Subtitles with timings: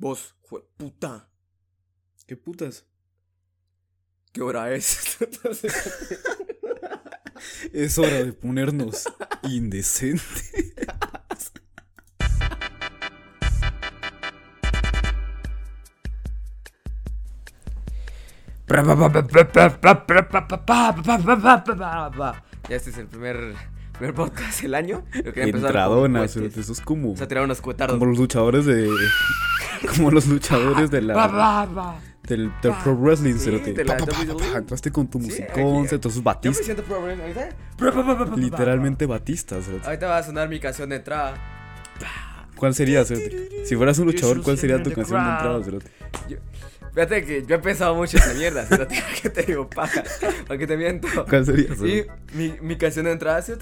[0.00, 1.28] Vos, jue puta.
[2.26, 2.86] ¿Qué putas?
[4.32, 5.18] ¿Qué hora es?
[7.72, 9.04] Es hora de ponernos
[9.42, 10.74] indecente.
[22.68, 23.54] Ya este es el primer,
[23.92, 25.04] primer podcast del año.
[25.12, 27.98] Empezar con Entradona, cerote, eso es como, Vamos a tirar unos cuetardos.
[27.98, 28.88] como los luchadores de.
[29.96, 31.66] Como los luchadores de la.
[32.22, 33.72] Del, del pro wrestling, Sí, cerote.
[33.72, 34.52] de la Pa, pa, pa, pa, WWE.
[34.52, 36.08] pa, Entraste con tu Sí, musicón, cerote,
[36.42, 38.36] Yo me siento pro wrestling ahorita.
[38.36, 39.86] Literalmente batistas, cerote.
[39.86, 41.34] Ahorita va a sonar mi canción de entrada.
[42.56, 43.64] ¿Cuál sería, cerote?
[43.64, 45.90] Si fueras un luchador, ¿cuál sería tu canción de entrada, cerote?
[46.92, 48.74] Fíjate que yo he pensado mucho en esa mierda, ¿sí?
[49.22, 50.02] que te digo paja,
[50.46, 51.08] para que te miento.
[51.28, 52.10] ¿Cuál sería, Y cerote?
[52.34, 53.52] mi, mi canción de entrada, ¿sí?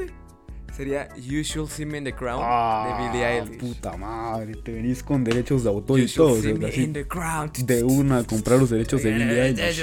[0.78, 3.56] Sería You Should See Me in the Crown de Billie Eilish.
[3.56, 6.74] Ah, Puta madre, te venís con derechos de autor You y todo, see cerote, me
[6.84, 7.50] in the crown.
[7.64, 9.82] De una comprar los derechos de Billie Eilish.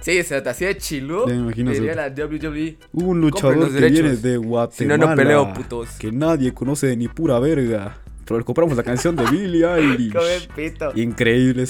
[0.00, 1.28] Sí, se te hacía chilo.
[1.28, 1.80] Ya me imagino, sí.
[1.82, 2.78] la WWE.
[2.94, 4.72] Un luchador que viene de Guatemala.
[4.76, 5.90] Si no, no peleo, putos.
[6.00, 7.96] Que nadie conoce de ni pura verga.
[8.24, 10.12] Pero le compramos la canción de Billie Eilish.
[10.12, 10.90] Come pito.
[10.96, 11.64] Increíble.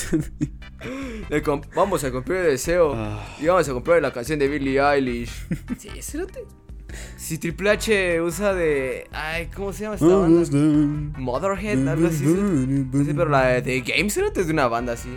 [1.29, 2.95] Le comp- Vamos a cumplir el deseo.
[2.95, 3.37] Ah.
[3.41, 5.31] Y vamos a comprar la canción de Billie Eilish.
[5.79, 6.45] sí, espérate.
[7.17, 9.09] Si Triple H usa de.
[9.13, 11.19] Ay, ¿cómo se llama esta banda?
[11.19, 12.25] Motherhead, algo así.
[12.25, 15.11] Sí, pero la de The Game es de una banda así.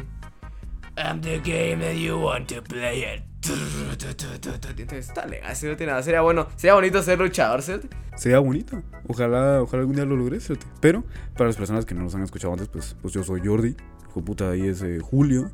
[0.98, 3.22] I'm the game that you want to play it.
[3.54, 5.66] Entonces está legal, ¿sí?
[5.68, 6.04] no tiene nada.
[6.04, 7.88] Sería bueno, sería bonito ser luchador, ¿cierto?
[8.16, 8.82] Sería bonito.
[9.08, 10.48] Ojalá, ojalá algún día lo logres.
[10.48, 10.66] fíjate.
[10.82, 11.04] Pero
[11.36, 13.76] para las personas que no nos han escuchado antes, pues, pues yo soy Jordi.
[14.10, 15.52] Hijo puta, ahí es eh, Julio.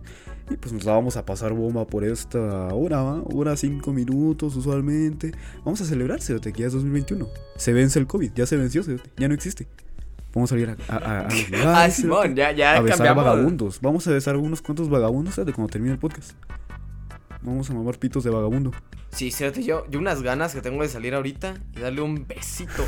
[0.50, 2.40] Y pues nos la vamos a pasar bomba por esta
[2.74, 3.22] hora, ¿va?
[3.34, 5.32] Hora cinco minutos usualmente.
[5.64, 7.28] Vamos a celebrar, fíjate, que ya es 2021.
[7.56, 9.68] Se vence el COVID, ya se venció, fíjate, ya no existe.
[10.34, 12.98] Vamos a salir a, a, a, a los lugares, Ah, Simón, ya, ya a besar
[12.98, 13.24] cambiamos.
[13.24, 13.80] vagabundos.
[13.82, 16.32] Vamos a besar unos cuantos vagabundos fíjate, cuando termine el podcast.
[17.44, 18.72] Vamos a mamar pitos de vagabundo.
[19.12, 22.84] Sí, cierto, yo, yo unas ganas que tengo de salir ahorita y darle un besito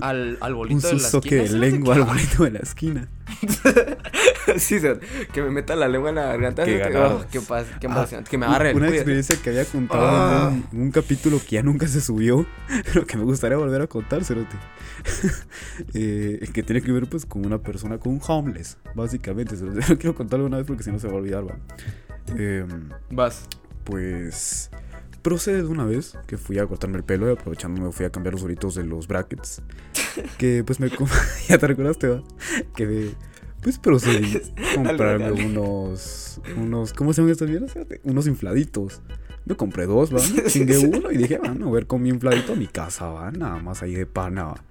[0.00, 1.42] al, al Un bolito de la susto esquina.
[1.42, 1.58] que ¿sí?
[1.58, 3.08] lengua al bolito de la esquina.
[4.56, 6.64] sí, cierto, que me meta la lengua en la garganta.
[6.64, 6.80] Qué.
[6.96, 8.30] Oh, qué, qué Ah, emocionante.
[8.30, 10.52] que me agarre el Una experiencia que había contado Ah.
[10.52, 12.46] en un, un capítulo que ya nunca se subió,
[12.92, 14.56] pero que me gustaría volver a contar, Cerote.
[15.94, 19.56] Eh, que tiene que ver pues con una persona, con un homeless, básicamente.
[19.56, 19.80] Cerote.
[19.88, 21.56] No quiero contarlo una vez porque si no se va a olvidar, va.
[22.36, 23.42] Em, Vas.
[23.88, 24.70] Pues
[25.22, 28.10] procede de una vez que fui a cortarme el pelo y aprovechando me fui a
[28.10, 29.62] cambiar los oritos de los brackets.
[30.38, 30.90] Que pues me...
[31.48, 32.22] ya te recordaste, va.
[32.76, 33.10] Que me-
[33.62, 34.36] Pues procedí
[34.72, 35.46] a comprarme Dale, dale.
[35.46, 36.40] unos...
[36.56, 37.74] unos ¿Cómo se llaman estas mierdas?
[38.04, 39.00] Unos infladitos.
[39.46, 40.20] Me compré dos, va.
[40.34, 43.30] Me chingué uno y dije, van a ver con mi infladito a mi casa, va.
[43.30, 44.64] Nada más ahí de pana, va.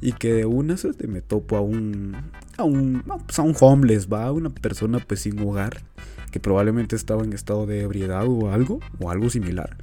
[0.00, 2.14] Y que de una suerte me topo a un...
[2.58, 3.02] A un...
[3.26, 4.30] Pues a un homeless, va.
[4.30, 5.80] Una persona pues sin hogar
[6.32, 9.76] que probablemente estaba en estado de ebriedad o algo, o algo similar.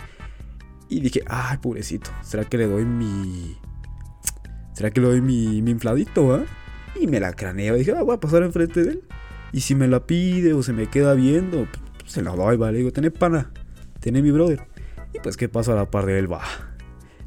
[0.89, 3.55] Y dije, ay, pobrecito, ¿será que le doy mi...
[4.73, 6.43] ¿Será que le doy mi, mi infladito, ah?
[6.99, 9.03] Y me la craneo, dije, ah, voy a pasar enfrente de él.
[9.51, 11.67] Y si me la pide o se me queda viendo,
[11.99, 12.79] pues, se la doy, vale.
[12.79, 13.51] Digo, tené pana,
[13.99, 14.67] tené mi brother.
[15.13, 16.31] Y pues, ¿qué pasa a la par de él?
[16.31, 16.41] Va.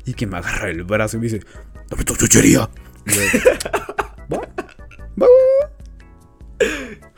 [0.05, 1.41] Y que me agarra el brazo y me dice,
[1.89, 2.69] dame tu chuchería.
[4.33, 5.52] Va, va, va.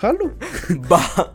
[0.04, 0.34] Jalo.
[0.92, 1.34] Va.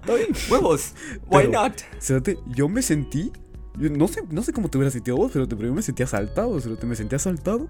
[0.49, 0.93] Huevos.
[1.25, 1.81] Why Pero- not?
[1.99, 3.31] Cerote, yo me sentí.
[3.79, 6.59] yo no sé, no sé cómo te hubieras sentido vos, pero yo me sentí asaltado,
[6.61, 7.67] Cerote, me sentí asaltado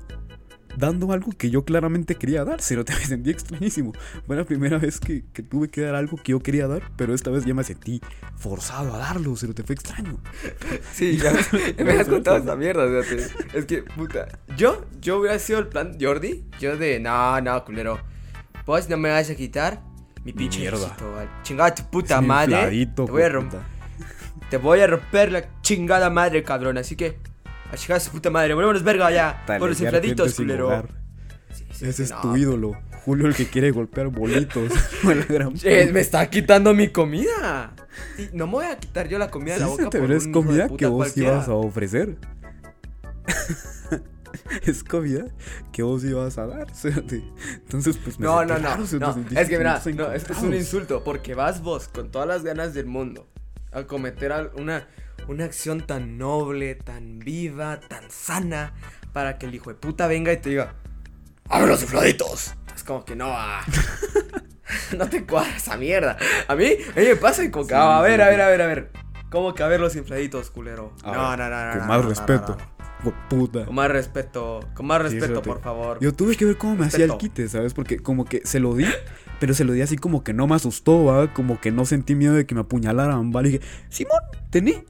[0.78, 3.94] dando algo que yo claramente quería dar, Cerote, me sentí extrañísimo.
[4.28, 7.14] Fue la primera vez que, que tuve que dar algo que yo quería dar, pero
[7.14, 8.02] esta vez ya me sentí
[8.36, 10.20] forzado a darlo, Cerote, fue extraño.
[10.94, 11.32] Sí, ya,
[11.82, 12.86] me has contado esta mierda.
[13.54, 14.28] Es que, puta.
[14.58, 16.44] Yo, yo hubiera sido el plan Jordi.
[16.60, 18.00] Yo de, no, no, culero.
[18.66, 19.89] Vos no me vas a quitar
[20.24, 21.42] mi pinche va.
[21.44, 22.54] Chingada tu puta madre.
[22.54, 23.60] infladito, te voy a romper.
[24.50, 26.78] Te voy a romper la chingada madre, cabrón.
[26.78, 27.20] Así que,
[27.72, 28.54] a chingar a su puta madre.
[28.54, 29.44] Volvémonos verga ya.
[29.46, 30.68] Por los infladitos, culero.
[30.68, 30.90] hogar.
[31.54, 32.74] Sí, sí, Ese es tu ídolo,
[33.06, 34.72] Julio el que quiere golpear bolitos.
[35.64, 37.74] Eh, me está quitando mi comida.
[38.16, 40.32] Sí, no me voy a quitar yo la comida de la boca por un de
[40.32, 41.32] comida puta que vos cualquiera.
[41.34, 42.18] ibas a ofrecer.
[44.64, 45.26] es comida
[45.72, 46.68] que vos ibas a dar.
[46.84, 49.40] Entonces, pues me No, no, no, no.
[49.40, 52.74] Es que mira, no, esto es un insulto porque vas vos con todas las ganas
[52.74, 53.28] del mundo
[53.72, 54.88] a cometer una,
[55.28, 58.74] una acción tan noble, tan viva, tan sana
[59.14, 60.76] para que el hijo de puta venga y te diga,
[61.50, 62.54] ¡Abre los infladitos!
[62.76, 63.66] Es como que no, ah.
[64.98, 66.18] no te cuadra esa mierda.
[66.48, 68.42] A mí, a mí me pasa y como que, Sí, ah, a ver, a ver,
[68.42, 68.92] a ver, a ver.
[69.32, 70.94] ¿Cómo que a ver los infladitos, culero?
[71.04, 71.72] A no, ver, no, no, no.
[71.72, 72.58] Con no, más no, respeto.
[73.30, 73.66] Puta.
[73.66, 76.00] Con más respeto, con más respeto, por favor.
[76.02, 77.74] Yo tuve que ver cómo me hacía el quite, ¿sabes?
[77.74, 78.86] Porque como que se lo di,
[79.40, 81.34] Pero se lo di así como que no me asustó, ¿va?
[81.34, 83.50] Como que no sentí miedo de que me apuñalaran, ¿vale?
[83.50, 84.20] Y dije, Simón,
[84.50, 84.84] tení.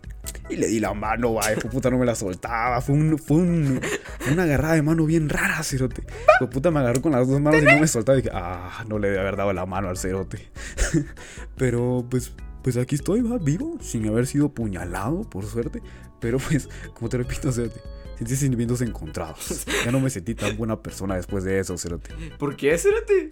[0.50, 2.82] Y le di la mano, va, hijo puta no me la soltaba.
[2.82, 3.80] Fue, un, fue, un,
[4.20, 6.04] fue una agarrada de mano bien rara, cerote.
[6.36, 8.18] Hijo puta me agarró con las dos manos y no me soltaba.
[8.18, 10.52] Y dije, ah, no le debe haber dado la mano al cerote.
[11.58, 12.34] Pero pues,
[12.64, 15.82] pues aquí estoy, va, vivo, sin haber sido puñalado, por suerte.
[16.20, 17.80] Pero pues, como te repito, cerote.
[18.20, 19.66] Sentí sentimientos encontrados.
[19.86, 22.14] Ya no me sentí tan buena persona después de eso, cerote.
[22.38, 23.30] ¿Por qué, cerote?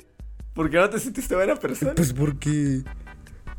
[0.54, 1.94] ¿Por qué no te sentiste buena persona?
[1.94, 2.84] Pues porque.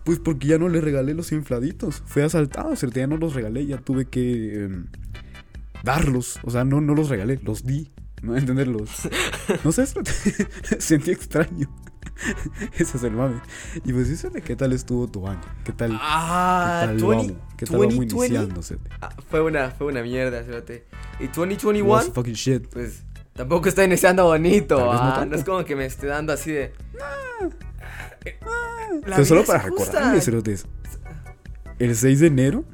[0.05, 2.03] Pues porque ya no le regalé los infladitos.
[2.07, 2.99] Fue asaltado, ¿cierto?
[2.99, 4.87] Ya no los regalé, ya tuve que em,
[5.85, 6.41] darlos.
[6.45, 7.93] O sea, no, no los regalé, los di.
[8.23, 8.91] No entenderlos.
[9.65, 9.87] No sé,
[10.79, 11.69] sentí extraño.
[12.73, 13.41] Ese es el mame.
[13.85, 15.41] Y pues dice, ¿qué tal estuvo tu año?
[15.65, 15.99] ¿Qué tal?
[16.01, 17.33] Ah, ¿Qué tal 20, vamos?
[17.57, 18.27] ¿Qué tal vamos 2020?
[18.27, 18.79] iniciándose?
[19.01, 20.87] Ah, fue una, fue una mierda, cerote.
[21.21, 22.01] ¿Y Was 2021?
[22.15, 22.67] fucking shit.
[22.69, 23.05] Pues
[23.35, 25.37] tampoco está iniciando bonito, no ah, no, tanto.
[25.37, 26.73] es como que me esté dando así de...
[29.07, 30.67] La Pero solo para recordarles, cerotes.
[31.79, 32.65] El 6 de enero,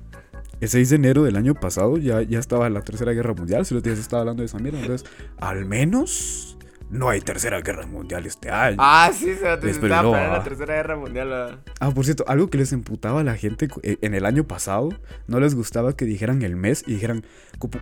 [0.61, 3.93] el 6 de enero del año pasado ya, ya estaba la tercera guerra mundial, cerotes,
[3.93, 4.81] ya se estaba hablando de esa mierda.
[4.81, 5.09] Entonces,
[5.39, 6.54] al menos
[6.91, 8.77] no hay tercera guerra mundial este año.
[8.79, 10.39] Ah, sí, se estaba planeando ah.
[10.39, 11.33] la tercera guerra mundial.
[11.33, 11.59] ah.
[11.81, 14.91] Ah, por cierto, algo que les emputaba a la gente eh, en el año pasado,
[15.27, 17.25] no les gustaba que dijeran el mes y dijeran,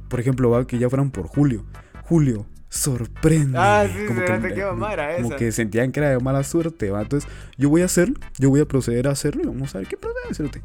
[0.08, 1.64] por ejemplo, que ya fueran por julio.
[2.04, 3.58] Julio, sorprende.
[3.58, 5.36] Ah, sí, como que, qué mamá era como esa.
[5.36, 7.02] que sentían que era de mala suerte, va.
[7.02, 9.88] Entonces, yo voy a hacerlo, yo voy a proceder a hacerlo y vamos a ver
[9.88, 10.62] qué procede, cerote.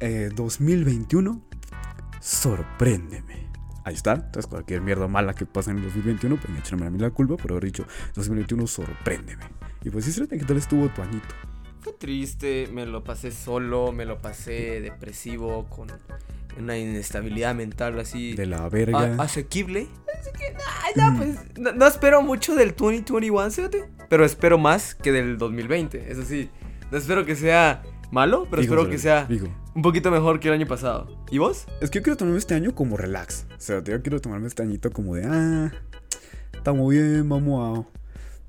[0.00, 1.42] Eh, 2021,
[2.20, 3.45] sorpréndeme.
[3.86, 4.14] Ahí está.
[4.14, 7.36] Entonces, cualquier mierda mala que pase en el 2021, pueden echarme a mí la culpa
[7.36, 7.86] por haber dicho
[8.16, 9.44] 2021, sorpréndeme.
[9.84, 11.28] Y pues sí, cerote, ¿qué tal estuvo tu añito?
[11.82, 15.86] Fue triste, me lo pasé solo, me lo pasé depresivo, con
[16.58, 19.14] una inestabilidad mental así De la verga.
[19.22, 19.86] asequible.
[20.20, 24.96] Así que, nah, ya, pues, no, no espero mucho del 2021, fíjate, pero espero más
[24.96, 26.50] que del 2020, eso sí.
[26.90, 29.46] No espero que sea malo, pero Digo, espero que sea digo,
[29.76, 31.06] un poquito mejor que el año pasado.
[31.30, 31.66] ¿Y vos?
[31.82, 33.44] Es que yo quiero tomarme este año como relax.
[33.50, 35.70] O sea, yo quiero tomarme este añito como de, ah,
[36.54, 37.88] estamos bien, vamos a,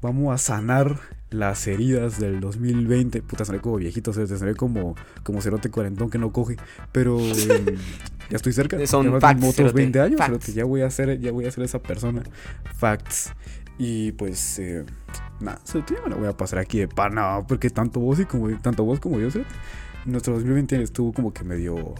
[0.01, 0.97] vamos a sanar
[1.29, 3.21] las heridas del 2020.
[3.23, 6.55] Puta, soné como viejito, o sea, soné como, como cerote cuarentón que no coge.
[6.93, 7.19] Pero
[8.29, 8.77] ya estoy cerca.
[8.87, 10.27] Son ya facts, otros cerote, 20 años, facts.
[10.27, 12.23] cerote, ya voy a ser, ya voy a ser esa persona.
[12.77, 13.33] Facts.
[13.77, 14.85] Y pues, eh,
[15.41, 15.59] nada,
[16.05, 19.01] me la voy a pasar aquí de pana, porque tanto vos y como tanto vos
[19.01, 19.51] como yo, cerote,
[20.07, 21.93] nuestro 2020 estuvo como que medio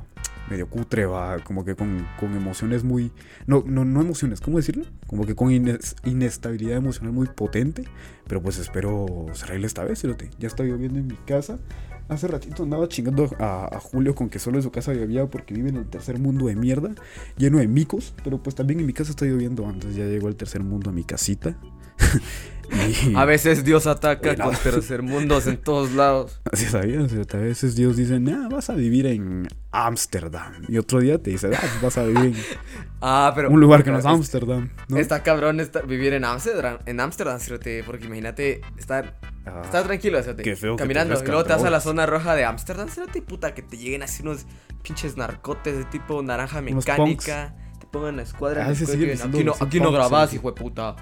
[0.50, 3.12] medio cutre, va, como que con, con emociones muy...
[3.48, 4.86] No, no, no emociones, ¿cómo decirlo?
[5.06, 7.84] Como que con ines- inestabilidad emocional muy potente,
[8.30, 10.30] pero pues espero se arregle esta vez, cerote.
[10.40, 11.60] Ya está lloviendo en mi casa.
[12.08, 15.54] Hace ratito andaba chingando a, a Julio con que solo en su casa llovía porque
[15.54, 16.92] vive en el tercer mundo de mierda,
[17.36, 20.38] lleno de micos, pero pues también en mi casa está lloviendo, entonces ya llegó el
[20.38, 21.58] tercer mundo a mi casita.
[22.70, 24.46] Y- A veces Dios ataca Bueno.
[24.46, 26.40] con tercer mundos en todos lados.
[26.52, 30.64] Así sabías, a veces Dios dice, nah, vas a vivir en Ámsterdam.
[30.68, 32.36] Y otro día te dice, ah, pues vas a vivir en
[33.02, 33.50] Ah, pero...
[33.52, 34.70] un lugar que no es Ámsterdam.
[34.90, 34.98] ¿no?
[34.98, 37.40] Está cabrón estar- vivir en Ámsterdam, en Ámsterdam,
[37.86, 41.54] porque imagínate estar, Ah, estar tranquilo, cerote, qué feo que te caminando, y luego te
[41.54, 44.46] vas a la zona roja de Ámsterdam, y puta, que te lleguen así unos
[44.84, 49.46] pinches narcotes de tipo naranja mecánica, te pongan la escuadra, Ah, sigue cuelguen, diciendo- aquí
[49.46, 50.96] no, aquí no grabás, hijo de puta,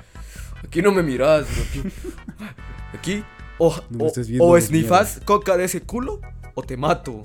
[0.65, 1.91] aquí no me mirás, cerote.
[2.93, 3.23] aquí,
[3.57, 6.19] o, No o, o coca de ese culo,
[6.53, 7.21] o te mato.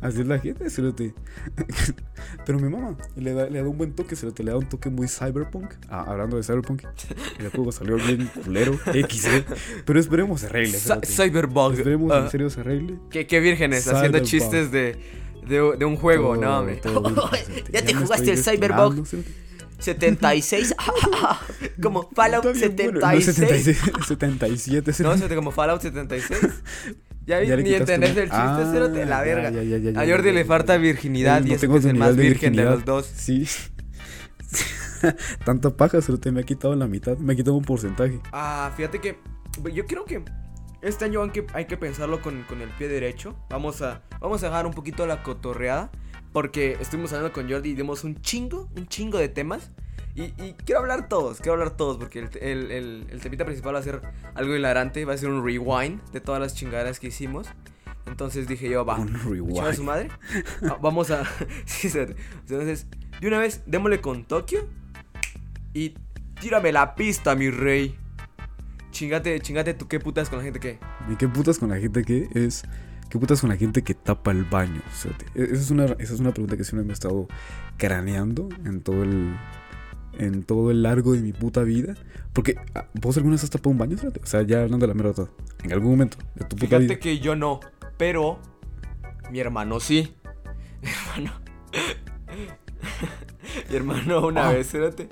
[0.00, 1.12] Así es la gente, cerote.
[2.46, 4.44] Pero mi mamá le da, le da un buen toque, cerote.
[4.44, 5.74] Le da un toque muy cyberpunk.
[5.88, 6.84] Ah, hablando de cyberpunk,
[7.38, 9.54] el juego salió bien culero, XD.
[9.84, 10.78] Pero esperemos se arregle.
[11.04, 11.74] Cyberbug.
[11.74, 12.98] Esperemos ah, en serio se arregle.
[13.10, 14.96] Qué, qué vírgenes haciendo chistes de,
[15.48, 16.80] de, de un juego, Todo- no, hombre.
[16.80, 17.64] cerote.
[17.72, 19.04] ya te jugaste el Cyberbug.
[19.78, 20.74] 76.
[21.82, 23.00] como Fallout Está bien bueno.
[23.00, 23.78] No, 76.
[24.06, 24.92] 76, 77.
[25.02, 26.40] No, como Fallout 76.
[27.26, 29.50] Ya, Ya ni entendés el chiste, Ah, cerote, la ya, verga.
[29.50, 31.74] ya, ya, ya, ya, A Jordi ya, le ya, falta virginidad y no es tengo
[31.74, 33.04] que es el más de virgen de los dos.
[33.04, 33.48] Sí.
[35.44, 37.18] Tanta paja, cerote, me ha quitado la mitad.
[37.18, 38.20] Me ha quitado un porcentaje.
[38.32, 39.18] Ah, fíjate que
[39.74, 40.22] yo creo que
[40.82, 43.34] este año hay que, hay que pensarlo con, con el pie derecho.
[43.50, 45.90] Vamos a, vamos a dejar un poquito la cotorreada.
[46.36, 49.70] Porque estuvimos hablando con Jordi y dimos un chingo, un chingo de temas.
[50.14, 51.96] Y, y quiero hablar todos, quiero hablar todos.
[51.96, 54.02] Porque el, el, el, el temita principal va a ser
[54.34, 55.06] algo hilarante.
[55.06, 57.48] Va a ser un rewind de todas las chingaderas que hicimos.
[58.04, 58.98] Entonces dije yo, va.
[58.98, 59.16] Un
[59.50, 60.10] ¿Echar a su madre?
[60.82, 61.24] Vamos a.
[61.64, 61.88] sí.
[61.88, 62.86] Entonces,
[63.18, 64.68] de una vez, démosle con Tokio.
[65.72, 65.94] Y
[66.38, 67.96] tírame la pista, mi rey.
[68.90, 70.78] Chingate, chingate, tú qué putas con la gente que.
[71.10, 72.62] ¿Y qué putas con la gente que es?
[73.10, 74.80] ¿Qué putas con la gente que tapa el baño?
[75.34, 77.28] E- Esa es una, esa es una pregunta que siempre me he estado
[77.76, 79.36] craneando en todo el.
[80.18, 81.94] en todo el largo de mi puta vida.
[82.32, 83.96] Porque, ah, ¿vos alguna vez has tapado un baño?
[84.22, 85.30] O sea, ya hablando de la todo.
[85.62, 86.98] En algún momento de tu puta Fíjate vida.
[86.98, 87.60] que yo no,
[87.96, 88.38] pero
[89.30, 90.14] mi hermano sí.
[90.82, 91.40] Mi hermano.
[93.70, 94.52] mi hermano una Ah.
[94.52, 95.08] vez, espérate.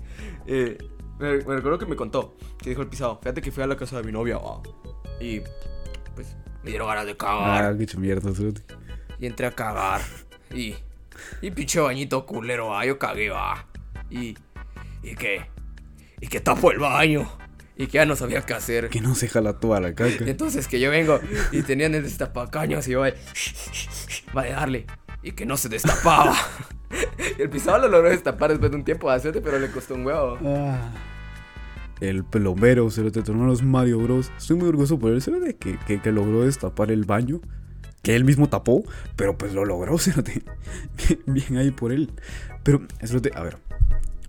[0.46, 0.78] eh,
[1.18, 3.18] me, recuerdo que me contó que dijo el pisado.
[3.22, 4.38] Fíjate que fui a la casa de mi novia
[5.20, 5.40] y
[6.14, 7.64] pues me dieron ganas de cagar.
[7.64, 8.30] Ah, qué mierda.
[9.20, 10.00] Y entré a cagar.
[10.50, 10.74] Y.
[11.42, 12.86] Y pinche bañito culero, va.
[12.86, 13.66] Yo cagué, va.
[14.10, 14.34] Y.
[15.02, 15.46] Y que.
[16.20, 17.30] Y que tapo el baño.
[17.76, 18.88] Y que ya no sabía qué hacer.
[18.88, 20.24] Que no se jala toda la caca.
[20.24, 21.20] Y entonces que yo vengo
[21.52, 23.10] y tenían el destapacaños y yo va
[24.34, 24.86] va a darle.
[25.22, 26.34] Y que no se destapaba.
[27.38, 29.94] y el pisado lo logró destapar después de un tiempo de hacerte, pero le costó
[29.94, 30.38] un huevo.
[30.44, 30.92] Ah.
[32.08, 34.30] El plomero, cerote, tu hermano es Mario Bros.
[34.36, 37.40] Estoy muy orgulloso por él, cerote, que, que, que logró destapar el baño.
[38.02, 38.84] Que él mismo tapó,
[39.16, 40.42] pero pues lo logró, cerote.
[40.98, 42.10] Bien, bien ahí por él.
[42.62, 43.56] Pero, cerote, a ver.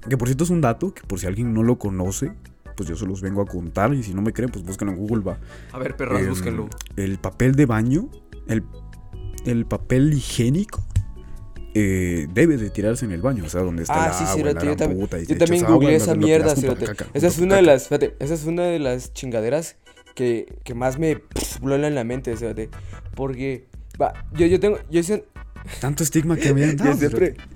[0.08, 2.32] Que por cierto es un dato que por si alguien no lo conoce,
[2.78, 3.94] pues yo se los vengo a contar.
[3.94, 5.38] Y si no me creen, pues búsquenlo en Google, va.
[5.74, 6.70] A ver, perras, Em, búsquenlo.
[6.96, 8.10] El papel de baño,
[8.48, 8.64] el,
[9.46, 10.85] el papel higiénico,
[11.78, 14.36] eh, debe de tirarse en el baño, o sea, donde está Ah, el sí, agua,
[14.36, 16.86] cerote, la yo también, puta, y yo también googleé esa mierda, cerote.
[17.14, 19.76] Esa es una de las, fíjate, esa es una de las chingaderas
[20.16, 22.70] que, que más me pff, vuelan en la mente, cerote.
[23.14, 23.68] Porque,
[24.02, 25.26] va, yo, yo tengo, yo sé-
[25.82, 27.56] Tanto estigma que habían yo dado, siempre, cerote.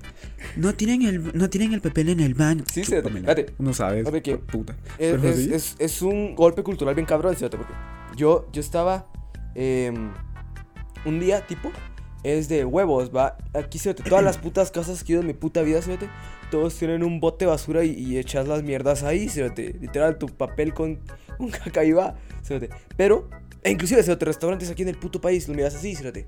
[0.56, 2.64] No tienen, el, no tienen el papel en el baño.
[2.70, 3.46] Sí, cerote, fíjate.
[3.58, 4.76] Uno sabe, Fíjate que- puta.
[4.98, 5.50] Es, es- sí.
[5.54, 7.56] es- es un golpe cultural bien cabrón, ¿cierto?
[7.56, 7.72] Porque
[8.16, 9.06] yo, yo estaba
[9.54, 10.10] em,
[11.06, 11.70] un día, tipo,
[12.22, 13.36] es de huevos, va.
[13.54, 14.02] Aquí, ¿cierto?
[14.02, 16.06] Todas las putas casas que ido en mi puta vida, ¿cierto?
[16.50, 19.62] Todos tienen un bote de basura y, y echas las mierdas ahí, ¿cierto?
[19.62, 20.98] Literal, tu papel con
[21.38, 22.16] un caca ahí va.
[22.96, 23.28] Pero,
[23.62, 24.24] e inclusive, ¿cierto?
[24.26, 26.20] Restaurantes aquí en el puto país, lo miras así, ¿cierto?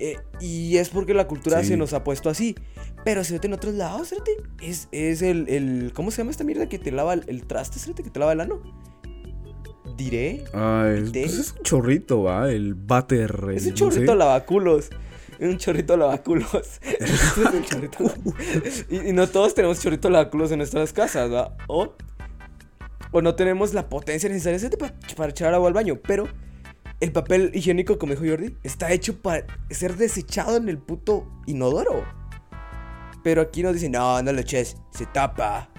[0.00, 1.68] Eh, y es porque la cultura Sí.
[1.70, 2.54] se nos ha puesto así.
[3.04, 3.46] Pero, ¿cierto?
[3.48, 4.30] En otros lados, ¿cierto?
[4.62, 5.92] Es, es el, el...
[5.94, 8.02] ¿Cómo se llama esta mierda que te lava el, el traste, ¿cierto?
[8.02, 8.60] Que te lava el ano.
[9.96, 10.44] Diré.
[10.54, 13.34] Ah, es, pues es un chorrito, va, el váter.
[13.54, 14.18] Es el- un no chorrito sé.
[14.18, 14.90] lavaculos.
[15.40, 15.94] Un chorrito
[17.54, 18.04] un chorrito
[18.90, 21.56] y, y no todos tenemos chorrito lavaculos en nuestras casas, ¿va?
[21.68, 21.94] O,
[23.12, 25.98] o no tenemos la potencia necesaria para, para echar agua al baño.
[26.06, 26.28] Pero
[27.00, 32.04] el papel higiénico, como dijo Jordi, está hecho para ser desechado en el puto inodoro.
[33.22, 35.70] Pero aquí nos dicen, no, no lo eches, se tapa.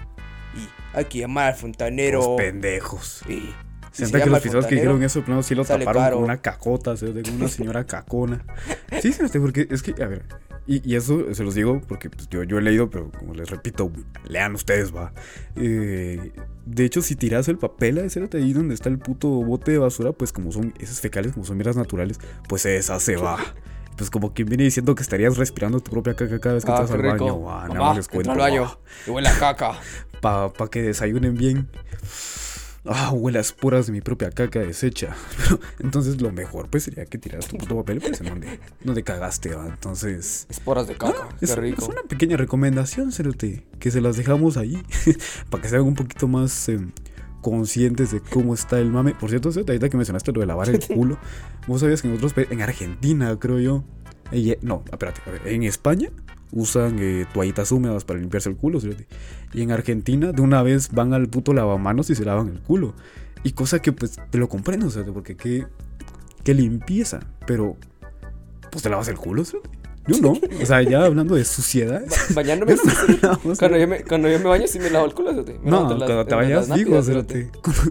[0.54, 2.20] Y hay que llamar al fontanero.
[2.20, 3.22] Los pendejos.
[3.28, 3.54] y
[4.06, 6.16] se que los pisados que dijeron eso, primero sí lo taparon caro.
[6.16, 7.06] con una cacota, ¿sí?
[7.12, 8.44] de una señora cacona.
[9.02, 10.24] Sí, sí, porque es que, a ver,
[10.66, 13.50] y, y eso se los digo porque pues, yo, yo he leído, pero como les
[13.50, 13.90] repito,
[14.28, 15.12] lean ustedes, va.
[15.56, 16.32] Eh,
[16.66, 19.78] de hecho, si tiras el papel a ese ahí donde está el puto bote de
[19.78, 22.18] basura, pues como son esas fecales, como son mierdas naturales,
[22.48, 23.38] pues se deshace, va.
[23.96, 26.84] Pues como quien viene diciendo que estarías respirando tu propia caca cada vez que Ah,
[26.86, 27.18] qué al rico.
[27.18, 27.42] baño.
[27.42, 28.32] va, Mamá, más les cuento.
[28.32, 28.78] al baño.
[29.06, 29.72] Y huele a caca.
[30.22, 31.68] Para que desayunen bien.
[32.86, 35.14] Ah, huele a esporas de mi propia caca deshecha.
[35.80, 39.54] Entonces lo mejor pues sería que tiraras tu puto papel pues en donde, donde cagaste,
[39.54, 39.66] ¿va?
[39.66, 40.46] Entonces...
[40.48, 41.28] Esporas de caca.
[41.40, 41.82] es, Qué rico.
[41.82, 44.82] es una pequeña recomendación, Cerote, que se las dejamos ahí
[45.50, 46.92] para que sean un poquito más em,
[47.42, 49.14] conscientes de cómo está el mame.
[49.14, 51.18] Por cierto, Cerote, ahorita que mencionaste lo de lavar el culo,
[51.66, 53.84] vos sabías que en otros países, en Argentina creo yo,
[54.32, 56.10] eh, no, espérate, a ver, en España
[56.52, 58.78] usan eh, toallitas húmedas para limpiarse el culo.
[59.52, 62.94] Y en Argentina de una vez van al puto lavamanos y se lavan el culo.
[63.42, 65.66] Y cosa que pues te lo comprendo, Cerote, porque qué,
[66.44, 67.76] qué limpieza, pero
[68.70, 69.79] pues te lavas el culo, Cerote.
[70.06, 72.02] Yo no, o sea, ya hablando de suciedad.
[72.34, 72.74] Bañándome.
[73.44, 75.32] no cuando, yo me, cuando yo me baño, sí me lavo el culo.
[75.32, 77.50] Me no, las- cuando te bañas, digo, cerote.
[77.62, 77.82] Cuando,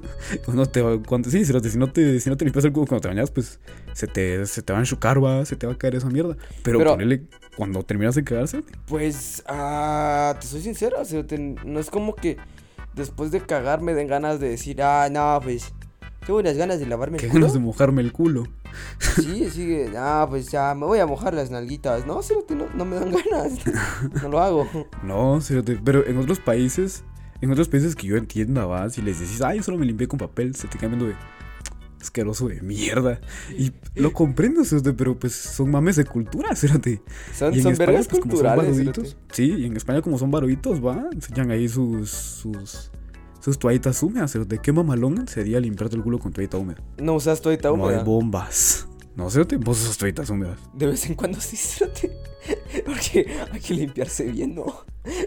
[0.45, 3.01] cuando te cuando, sí, cerote, si no te, si no te limpias el culo cuando
[3.01, 3.59] te bañas, pues
[3.93, 6.35] se te, se te va a enchucar, va, se te va a caer esa mierda.
[6.63, 7.23] Pero, Pero- ponele,
[7.55, 12.37] cuando terminas de cagarse, Pues, ah, te soy sincero, cerote, no es como que
[12.95, 15.73] después de cagar me den ganas de decir, ah, no, pues,
[16.25, 17.33] tengo unas ganas de lavarme el culo.
[17.33, 18.47] ganas de mojarme el culo.
[19.15, 22.05] Sí, sigue, ah, pues ya, me voy a mojar las nalguitas.
[22.05, 23.59] No, cerote, no, no me dan ganas.
[24.21, 24.67] No lo hago.
[25.03, 27.03] No, cerote, pero en otros países,
[27.41, 30.07] en otros países que yo entienda, va, si les decís, ay, yo solo me limpié
[30.07, 31.15] con papel, se te viendo de
[32.01, 33.19] asqueroso de mierda.
[33.57, 37.01] Y lo comprendo, cerote, pero pues son mames de cultura, cerote.
[37.33, 40.83] Son, Y en son España, pues, como son sí, y en España como son varuditos,
[40.85, 42.91] va, enseñan ahí sus, sus,
[43.39, 46.81] sus toallitas húmedas, de qué mamalón sería limpiarte el culo con toallita húmeda.
[46.97, 48.03] No usas toallita No hay húmeda.
[48.03, 48.85] bombas.
[49.15, 50.59] No sé, vos usas toallitas húmedas.
[50.73, 52.11] De vez en cuando sí, cerote.
[52.85, 54.65] Porque hay que limpiarse bien, ¿no?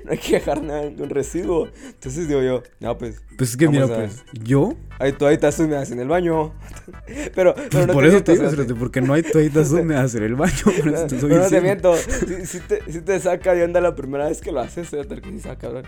[0.04, 1.68] No hay que dejar nada con residuo.
[1.86, 6.00] Entonces digo yo, no, pues, Pues es que mira, pues, yo, hay toallitas húmedas en
[6.00, 6.52] el baño.
[7.34, 8.56] Pero, pero no por te eso miento, te digo, cerote.
[8.56, 11.36] cerote, porque no hay toallitas húmedas en el baño, por eso No, te estoy no,
[11.36, 11.92] no te diciendo.
[11.92, 12.46] miento.
[12.46, 15.30] Sí te, sí te saca de onda la primera vez que lo haces, cerote, que
[15.30, 15.84] sí saca, cabrón.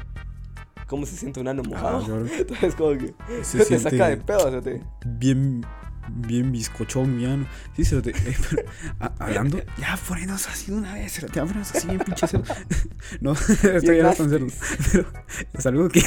[0.87, 1.99] Cómo se siente un ano mojado.
[1.99, 2.26] Ah, claro.
[2.26, 4.83] Entonces, como que Se te saca de pedo, cerote.
[5.07, 5.64] bien,
[6.11, 7.47] bien bizcochón, miano.
[7.76, 8.11] Sí, cerote.
[8.11, 8.62] Eh, pero,
[9.00, 11.35] a- hablando, ya ponernos así de una vez, cerote.
[11.35, 12.45] Ya ponernos así bien pinche cerdo.
[13.21, 14.47] No, esto ya tan cerdo.
[14.93, 15.07] Pero
[15.53, 16.03] es algo que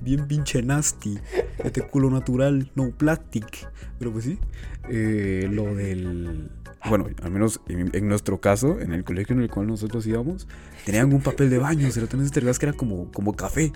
[0.00, 1.18] bien pinche nasty.
[1.58, 3.68] Este culo natural, no plastic.
[3.98, 4.38] Pero pues sí,
[4.90, 6.50] eh, lo del.
[6.88, 10.46] Bueno, al menos en, en nuestro caso, en el colegio en el cual nosotros íbamos,
[10.84, 12.16] tenían un papel de baño, cerote.
[12.16, 13.72] No sé si te acuerdas que era como, como café,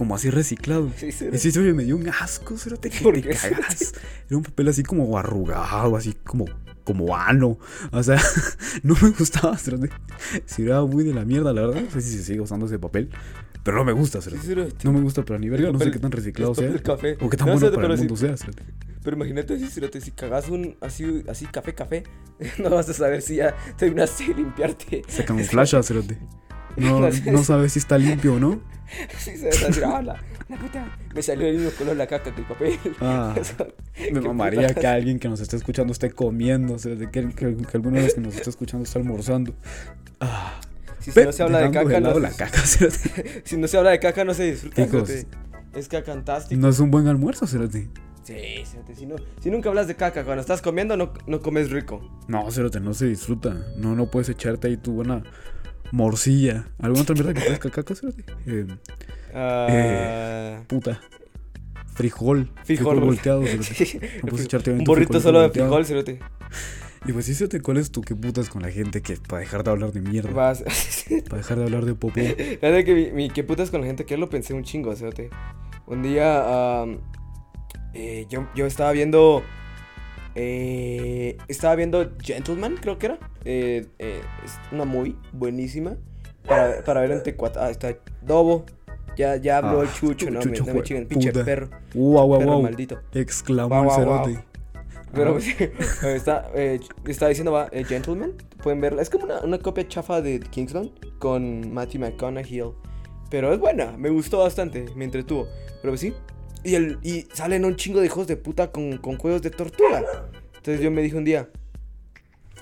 [0.00, 0.90] como así reciclado.
[0.96, 3.92] Sí, Y sí, se me dio un asco, cerote, que ¿Por te cagas.
[4.30, 6.46] Era un papel así como arrugado, así como,
[6.84, 7.58] como ano.
[7.92, 8.18] O sea,
[8.82, 9.90] no me gustaba, cerote.
[10.46, 11.82] Si era muy de la mierda, la verdad.
[11.82, 13.10] No sé si se sigue usando ese papel.
[13.62, 14.74] Pero no me gusta, Sí, cerote.
[14.84, 16.72] No me gusta para ni verga, no sé qué tan reciclado sea.
[16.82, 17.18] café.
[17.20, 18.62] O qué tan No, bueno para el mundo sí- sea, cerote.
[19.04, 22.04] Pero imagínate si, cerote, si cagas un así, así café, café,
[22.58, 25.02] no vas a saber si ya terminaste de limpiarte.
[25.08, 26.16] Se camuflasha, cerote.
[26.76, 27.00] No,
[27.32, 28.60] no sabes si está limpio o no.
[29.18, 30.16] Sí, se decir, ah, la,
[30.48, 30.84] la puta,
[31.14, 32.76] me salió el mismo color la caca que el papel.
[33.00, 33.34] Ah,
[34.12, 34.80] me mamaría putas.
[34.80, 38.14] que alguien que nos esté escuchando esté comiendo, cerote, que, que, que alguno de los
[38.14, 39.54] que nos esté escuchando esté almorzando.
[40.20, 40.60] Ah.
[40.98, 42.60] Si, Pe- no se habla de caca, no, la caca,
[43.44, 44.84] si no se habla de caca, no se disfruta.
[44.84, 45.10] Chicos.
[45.72, 46.60] Es cacantástico.
[46.60, 47.88] No es un buen almuerzo, cerote.
[48.24, 48.34] Sí,
[48.96, 52.00] si, no, si nunca hablas de caca, cuando estás comiendo no, no comes rico.
[52.28, 53.56] No, cerote, no se disfruta.
[53.76, 55.22] No, no puedes echarte ahí tu buena
[55.92, 56.68] morcilla.
[56.78, 58.24] ¿Alguna otra mierda que parezca caca, cerote?
[58.46, 58.66] Eh,
[59.34, 61.00] Ah, puta.
[61.94, 62.50] Frijol.
[62.64, 63.00] Frijol.
[63.00, 64.00] volteado, sí.
[64.22, 66.18] No echarte Un burrito solo de frijol, cerote.
[67.06, 69.64] Y pues sí, cerote, ¿cuál es tu que putas con la gente que para dejar
[69.64, 70.30] de hablar de mierda?
[70.32, 70.62] Vas.
[71.28, 72.14] Para dejar de hablar de popó.
[72.20, 75.30] Que mi, mi que putas con la gente que lo pensé un chingo, cerote.
[75.86, 76.98] Un día am,
[77.94, 79.42] eh, yo, yo estaba viendo.
[80.34, 83.18] Eh, estaba viendo Gentleman, creo que era.
[83.44, 85.96] Eh, eh, es una movie buenísima.
[86.46, 87.52] Para, para ver en T4.
[87.56, 88.64] Ah, está Dobo.
[89.16, 91.68] Ya, ya habló Ah, el chucho, no, chucho, me, chinguen, pinche perro.
[91.94, 92.62] Wow, wow, perro wow.
[92.62, 93.00] maldito.
[93.12, 94.44] Exclamó Guau, el cerote.
[95.12, 95.40] Pero Ah.
[95.40, 95.54] sí,
[96.04, 98.32] está, eh, está diciendo, va, Gentleman,
[98.62, 99.02] pueden verla.
[99.02, 102.62] Es como una, una copia chafa de Kingsman con Matthew McConaughey.
[103.30, 105.46] Pero es buena, me gustó bastante, me entretuvo.
[105.82, 106.14] Pero sí,
[106.64, 110.02] y, el, y salen un chingo de hijos de puta con, con juegos de tortuga.
[110.56, 111.48] Entonces yo me dije un día,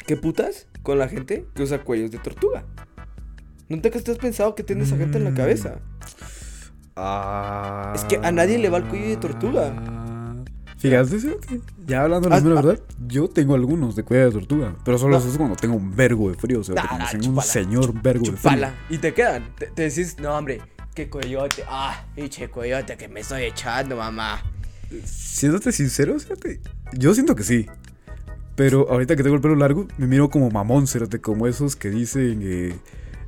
[0.06, 2.64] ¿qué putas con la gente que usa cuellos de tortuga?
[3.68, 5.34] ¿Nunca te has pensado que tiene esa gente en la Mm.
[5.36, 5.78] cabeza?
[6.96, 7.92] Ah.
[7.94, 9.72] Es que a nadie le va el cuello de tortuga.
[10.78, 11.18] Fíjate,
[11.86, 12.62] ya hablando de Ah, la mera ah.
[12.62, 15.26] verdad, yo tengo algunos de cuello de tortuga, pero solo No.
[15.28, 18.30] es cuando tengo un vergo de frío, o sea, Nah, tengo un señor vergo de
[18.30, 18.36] frío.
[18.36, 18.74] Chupala.
[18.88, 19.54] Y te quedan.
[19.56, 20.60] Te, te decís, no, hombre,
[20.98, 21.62] qué coyote.
[21.68, 24.42] Ah, pinche coyote que me estoy echando, mamá.
[25.04, 26.16] Siéndote sincero,
[26.94, 27.66] yo siento que sí.
[28.56, 30.86] Pero ahorita que tengo el pelo largo, me miro como mamón,
[31.22, 32.74] como esos que dicen, eh,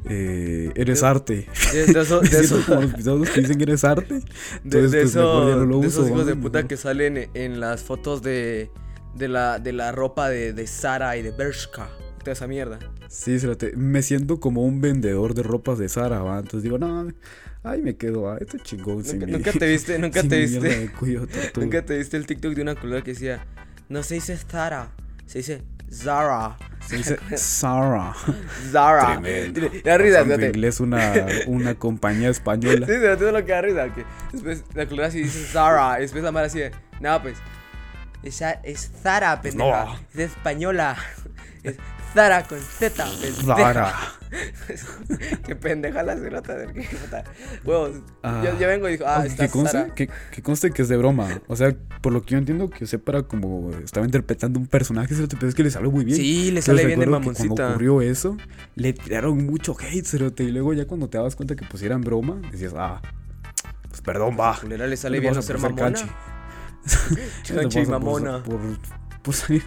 [0.06, 1.46] eh, eres De- arte.
[1.72, 4.20] De, de eso- de como los episodios que dicen eres arte.
[4.64, 6.68] Entonces, de pues, mejor ya eso- no lo de uso, esos hijos de puta Mejor.
[6.68, 8.68] que salen en las fotos de,
[9.14, 11.88] de, la, de la ropa de, de Sara y de Bershka.
[12.18, 12.80] Toda esa mierda.
[13.08, 13.38] Sí,
[13.76, 16.38] me siento como un vendedor de ropas de Zara, ¿va?
[16.40, 17.06] Entonces digo, no,
[17.62, 19.04] ahí me quedo, ah, esto es chingón.
[19.04, 20.88] sin Nunca, mi- nunca te viste, nunca te viste.
[21.26, 21.64] tortuga.
[21.64, 23.44] Nunca te viste el TikTok de una culera que decía,
[23.88, 24.88] no se dice Zara,
[25.26, 26.56] se dice Zara.
[26.86, 28.14] Se dice Zara.
[28.70, 29.20] Zara.
[29.20, 29.70] Tremendo.
[29.84, 30.46] Da risa, fíjate.
[30.46, 32.86] inglés una, una compañía española.
[32.86, 33.92] Sí, se lo que da risa.
[33.94, 35.98] Que después la culera así dice Zara.
[35.98, 36.70] Y después la madre así de,
[37.00, 37.36] no, pues.
[38.22, 39.84] Es, es Zara, pendeja.
[39.86, 39.96] no.
[40.14, 40.96] Es española.
[41.62, 41.76] Es
[42.14, 43.06] Zara con Z.
[43.44, 43.94] Zara.
[45.46, 47.24] Qué pendeja la cerota del que puta.
[47.64, 47.96] Huevos.
[48.22, 48.42] Ah.
[48.44, 49.94] yo, yo vengo y digo, ah, que, está conste, Zara.
[49.94, 51.40] que, que conste que es de broma.
[51.48, 55.36] O sea, por lo que yo entiendo, que para como estaba interpretando un personaje, cerote,
[55.36, 56.16] pero es que le salió muy bien.
[56.16, 57.68] Sí, le sale bien de que Cuando mamoncita.
[57.70, 58.36] ocurrió eso,
[58.76, 62.00] le tiraron mucho hate, cerote, Y luego ya cuando te dabas cuenta que pues eran
[62.00, 63.00] broma, decías, ah,
[63.88, 64.58] pues perdón, va.
[64.60, 65.76] Culera le sale bien no ser mamona.
[65.82, 66.06] canche.
[67.52, 68.42] Canche y pasa por- mamona.
[68.44, 68.60] Por,
[69.22, 69.62] por salir.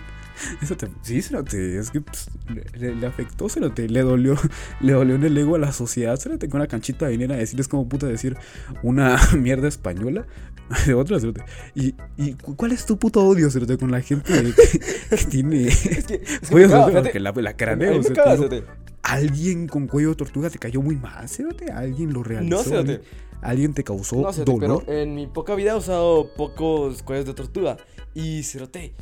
[0.62, 2.30] Eso te, sí, cerote, es que pues,
[2.78, 4.36] le, le- afectó, cerote, le dolió,
[4.82, 7.68] le dolió en el ego a la sociedad, cerote, con una canchita viniera a decirles
[7.68, 8.38] como puta decir
[8.82, 10.26] una mierda española
[10.86, 11.44] de otra, cerote.
[11.76, 14.80] Y, y cu- ¿cuál es tu puto odio, cerote, con la gente que,
[15.18, 17.02] que tiene Es que, es que de tortuga?
[17.04, 18.66] Porque la, la craneo, me digo.
[19.04, 22.56] Alguien con cuello de tortuga te cayó muy mal, cerote, alguien lo realizó.
[22.56, 22.92] No, cerote.
[22.94, 23.02] alguien,
[23.42, 24.84] alguien te causó No, cerote, dolor.
[24.86, 27.76] pero en mi poca vida he usado pocos cuellos de tortuga.
[28.16, 28.94] Y, cerote,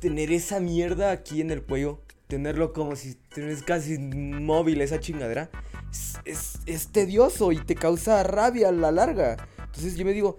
[0.00, 5.50] tener esa mierda aquí en el cuello, tenerlo como si tienes casi móvil esa chingadera,
[5.92, 9.36] es, es, es tedioso y te causa rabia a la larga.
[9.58, 10.36] Entonces yo me digo,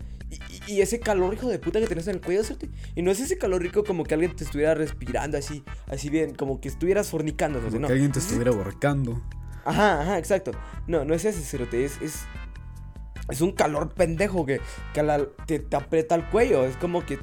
[0.68, 3.20] y, ese calor hijo de puta que tienes en el cuello, cerote, y no es
[3.20, 7.10] ese calor rico como que alguien te estuviera respirando así, así bien, como que estuvieras
[7.10, 7.88] fornicando, Como no.
[7.88, 9.22] que alguien te Es- estuviera ahorcando.
[9.66, 10.52] Ajá, ajá, exacto.
[10.88, 12.22] No, no es ese cerote, es, es
[13.30, 14.60] es un calor pendejo que,
[14.94, 16.66] que a la- te, te aprieta el cuello.
[16.66, 17.18] Es como que.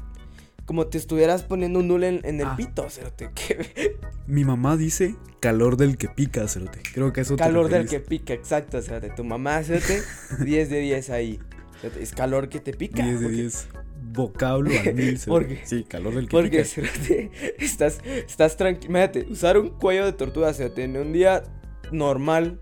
[0.68, 2.54] Como te estuvieras poniendo un nule en, en el Ah.
[2.54, 3.30] pito, cerote.
[3.34, 6.80] que- Mi mamá dice calor del que pica, cerote.
[6.92, 9.08] Creo que eso te calor del que pica, exacto, cerote.
[9.08, 10.02] Tu mamá, cerote,
[10.44, 11.40] 10 de 10 ahí.
[11.80, 13.02] Cerote, Es calor que te pica.
[13.02, 13.68] 10 de porque- 10.
[14.12, 15.26] Vocablo al mil, cerote.
[15.46, 16.64] Porque- Sí, calor del que Porque, pica.
[16.66, 18.90] cerote, estás, estás tranquilo.
[18.90, 21.44] Imagínate, usar un cuello de tortuga, cerote, en un día
[21.92, 22.60] normal.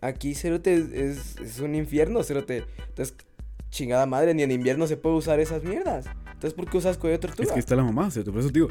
[0.00, 2.62] Aquí, cerote, es, es, es un infierno, cerote.
[2.88, 3.16] Entonces,
[3.70, 6.06] chingada madre, ni en invierno se puede usar esas mierdas.
[6.38, 7.48] Entonces, ¿por qué usas cuello de tortuga?
[7.48, 8.30] Es que está la mamá, cerote.
[8.30, 8.68] Por eso te digo.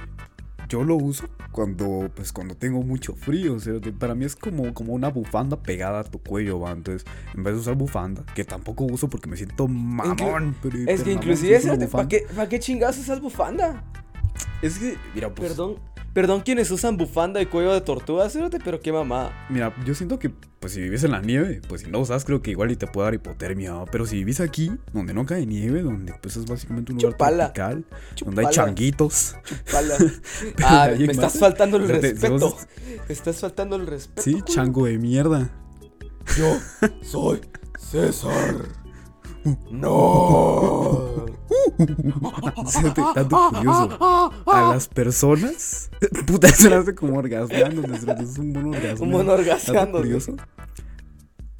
[0.70, 3.92] Yo lo uso cuando, pues, cuando tengo mucho frío, cerote.
[3.92, 6.72] Para mí es como, como una bufanda pegada a tu cuello, va.
[6.72, 10.56] Entonces, en vez de usar bufanda, que tampoco uso porque me siento mamón.
[10.62, 12.08] pero- Es que inclusive, ¿para bufanda.
[12.10, 13.84] qué, ¿para qué chingados usas bufanda?
[14.62, 15.50] Es que, mira, pues.
[15.50, 15.76] Perdón,
[16.18, 19.46] perdón quienes usan bufanda y cuello de tortuga, cerote, pero qué mamá.
[19.52, 22.42] Mira, yo siento que, pues si vives en la nieve, pues si no usas, creo
[22.42, 23.74] que igual y te puede dar hipotermia.
[23.76, 23.86] ¿va?
[23.86, 27.54] Pero si vives aquí, donde no cae nieve, donde pues es básicamente un lugar Chupala.
[27.54, 27.86] tropical,
[28.26, 28.50] donde hay Chupala.
[28.52, 29.36] changuitos.
[29.72, 29.96] Pala.
[30.66, 32.40] Ah, me estás faltando el respeto.
[32.50, 32.68] vos-
[33.08, 34.24] Me estás faltando el respeto.
[34.24, 34.46] Sí, culo.
[34.46, 35.52] chango de mierda.
[36.36, 36.58] Yo
[37.04, 37.42] soy
[37.78, 38.56] César.
[39.72, 41.26] No.
[42.68, 44.32] Fíjate, dato curioso.
[44.46, 45.90] A las personas.
[46.26, 47.84] Puta, lo hace como orgasmeando.
[47.94, 49.04] Es un mono orgasmeando.
[49.04, 49.98] Un mono orgasmeando.
[50.00, 50.36] curioso.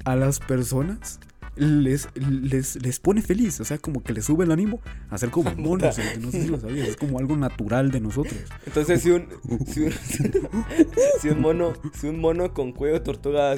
[0.04, 1.20] A las personas
[1.56, 3.60] les, les, les pone feliz.
[3.60, 5.96] O sea, como que les sube el ánimo a ser como monos.
[5.96, 6.16] Puta.
[6.20, 6.88] No sé si lo sabías.
[6.88, 8.40] Es como algo natural de nosotros.
[8.66, 9.26] Entonces si un,
[9.66, 9.92] si un
[11.20, 13.56] si un mono si un mono con cuello de tortuga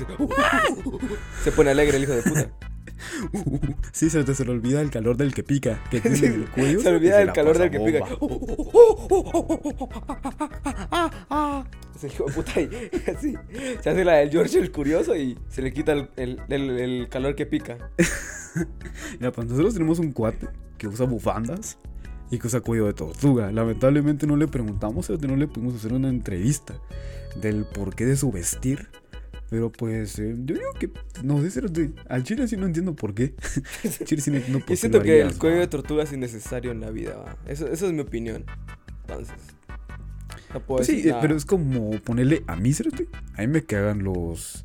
[1.43, 2.70] se pone alegre el hijo de puta.
[3.93, 5.83] Sí, se te se le olvida el calor del que pica.
[5.91, 6.81] Que tiene el cuello.
[6.81, 8.05] Se y olvida del la calor del que pica.
[12.07, 12.71] hijo de puta y
[13.11, 13.35] así.
[13.83, 17.09] Se hace la del George el curioso y se le quita el, el- el- el
[17.09, 17.91] calor que pica.
[19.19, 21.79] Mira, pues nosotros tenemos un cuate que usa bufandas
[22.31, 23.53] y que usa cuello de tortuga.
[23.53, 26.75] Lamentablemente no le preguntamos, no le pudimos hacer una entrevista
[27.41, 28.89] del porqué de su vestir.
[29.51, 30.91] Pero pues, eh, yo digo que,
[31.25, 31.61] no sé,
[32.09, 33.35] al chile sí no entiendo por qué.
[34.05, 36.71] Chile sí no entiendo por qué Yo siento que el cuello de tortuga es innecesario
[36.71, 37.37] en la vida, va.
[37.47, 38.45] Eso, eso es mi opinión.
[39.03, 39.35] Entonces.
[40.55, 41.23] No puedo Pues sí, decir eh, nada.
[41.23, 43.09] pero es como ponerle a mí, cerote.
[43.35, 44.65] A mí me cagan los,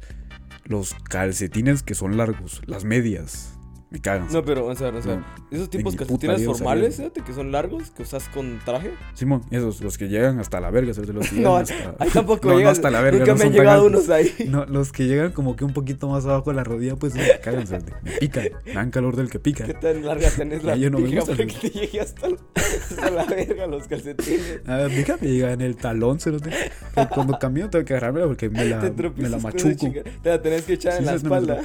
[0.65, 3.54] los calcetines que son largos, las medias.
[3.91, 4.27] Me cagan.
[4.33, 7.91] No, pero, o sea, o sea, No, esos tipos calcetines formales, fíjate, que son largos,
[7.91, 8.91] que usas con traje.
[9.13, 11.95] Simón, esos, los que llegan hasta la verga, cerote, los que No, hasta...
[11.99, 12.71] ahí tampoco No, no llegan.
[12.73, 14.33] hasta la verga, Nunca no me han llegado unos ahí.
[14.49, 17.39] No, los que llegan como que un poquito más abajo de la rodilla, pues me
[17.41, 17.93] cagan, cerote.
[18.01, 18.47] Me pican.
[18.65, 19.65] Me dan calor del que pica.
[19.65, 23.25] ¿Qué tan larga tenés la yo no me gusta, te llegue hasta, la- hasta la
[23.25, 24.61] verga los calcetines?
[24.67, 26.49] A ver, déjame llegar en el talón, cerote.
[26.49, 28.79] Que cuando camino tengo que agarrármela porque me la,
[29.15, 29.91] me la machuco.
[30.23, 31.61] Te la tenés que echar en la sabes, no me espalda.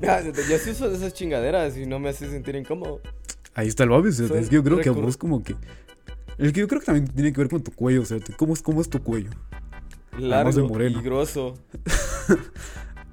[0.00, 3.00] No, yo sí uso esas chingaderas y no me hace sentir incómodo.
[3.54, 4.12] Ahí está el cerote.
[4.12, 5.54] Soy Es que yo creo que vos como que...
[6.38, 8.34] Es que yo creo que también tiene que ver con tu cuello, cerote.
[8.36, 9.30] ¿Cómo es, cómo es tu cuello?
[10.16, 11.00] de Largo moreno.
[11.00, 11.54] y grosso.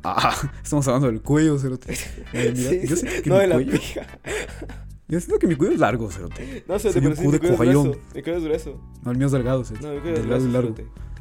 [0.06, 1.94] Ah, estamos hablando del cuello, cerote.
[2.34, 3.72] Eh, mira, Sí, yo siento que no mi de la cuello...
[3.72, 4.08] pija.
[5.08, 6.64] Yo siento que mi cuello es largo, cerote.
[6.68, 8.02] No sé, Soy pero sí, mi de cuello es grueso.
[8.16, 8.82] Mi cuello es grueso.
[9.04, 9.86] No, el mío es delgado, cerote.
[9.88, 10.50] No, mi cuello es delgado grueso.
[10.50, 10.76] y largo.
[10.76, 11.13] fíjate.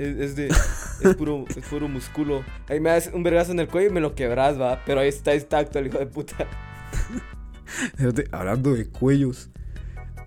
[0.00, 0.48] Es, es de.
[0.48, 2.42] Es puro, es puro músculo.
[2.68, 4.82] Ahí me das un vergazo en el cuello y me lo quebras, va.
[4.86, 6.46] Pero ahí está intacto el hijo de puta.
[8.32, 9.50] Hablando de cuellos.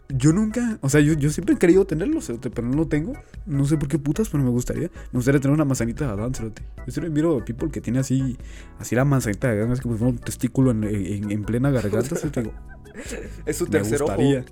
[0.10, 3.14] Yo nunca, o sea, yo, yo siempre he querido tenerlo, cerote, pero no lo tengo.
[3.48, 4.90] No sé por qué putas, pero me gustaría.
[5.12, 6.62] Me gustaría tener una manzanita de Adán, cerote.
[6.86, 8.38] Yo siempre miro a people que tiene así,
[8.78, 12.52] así la manzanita de Adán, es como un testículo en, en- en plena garganta, cerote.
[13.48, 14.40] Es su me tercer gustaría.
[14.42, 14.48] ojo.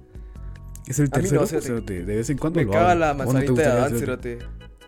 [0.87, 1.67] Es el A mí tercer no, ojo, cerote.
[1.67, 2.05] cerote.
[2.05, 4.39] De vez en cuando Me lo caga la ¿O no te manzanita de Adán, cerote?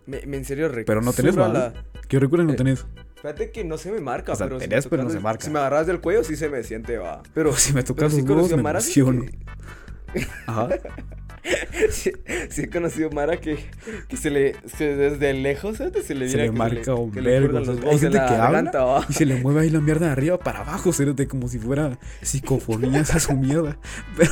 [0.06, 1.54] Me, me en serio re- Pero no tenés, zurra ¿va?
[1.54, 1.74] la-
[2.08, 2.86] Que recuerdo no Eh, tenés.
[3.16, 5.20] Fíjate que no se me marca, O sea, pero si tenés, me pero no se
[5.20, 5.46] marca.
[5.46, 7.24] Si me agarras del cuello, sí se me siente, va.
[7.34, 9.26] Pero Si me tocas los sí huevos, a me Mara que- emociono.
[10.48, 10.70] Ajá.
[11.90, 12.12] sí,
[12.50, 13.58] sí he conocido Mara que,
[14.08, 16.06] que se le se- desde lejos ¿sabes?
[16.06, 17.58] se le Se mira le que marca un vergo.
[17.90, 20.60] Hay gente que garganta, habla y se le mueve ahí la mierda de arriba para
[20.62, 23.78] abajo, cerote, como si fuera psicofonías a su mierda.
[24.18, 24.32] Pero,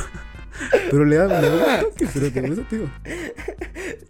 [0.90, 2.88] pero le da, le da un toque, eso te digo.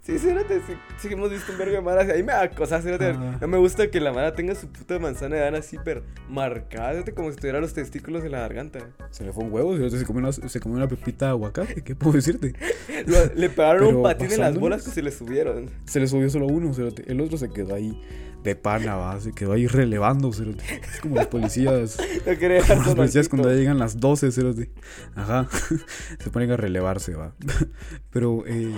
[0.02, 2.02] Sí, cérate, sí, sí hemos visto un vergo de Mara.
[2.12, 3.10] Ahí me da cosas, cérate.
[3.16, 3.38] Ah.
[3.40, 7.12] No me gusta que la Mara tenga su puta manzana de así, pero marcada, cérate,
[7.14, 8.80] como si tuviera los testículos en la garganta.
[9.10, 11.94] Se le fue un huevo, se comió una, se comió una pepita de aguacate, ¿qué
[11.94, 12.54] puedo decirte?
[13.06, 15.70] Lo- le pegaron Pero un patín en las bolas que se le subieron.
[15.84, 17.04] Se le subió solo uno, cerote.
[17.10, 18.00] El otro se quedó ahí
[18.42, 20.62] de pana, va, se quedó ahí relevando, cerote.
[20.92, 24.70] Es como los policías, No quería como los policías cuando ya llegan las 12, cerote.
[25.14, 25.48] Ajá,
[26.18, 27.34] se ponen a relevarse, va.
[28.10, 28.72] Pero, eh,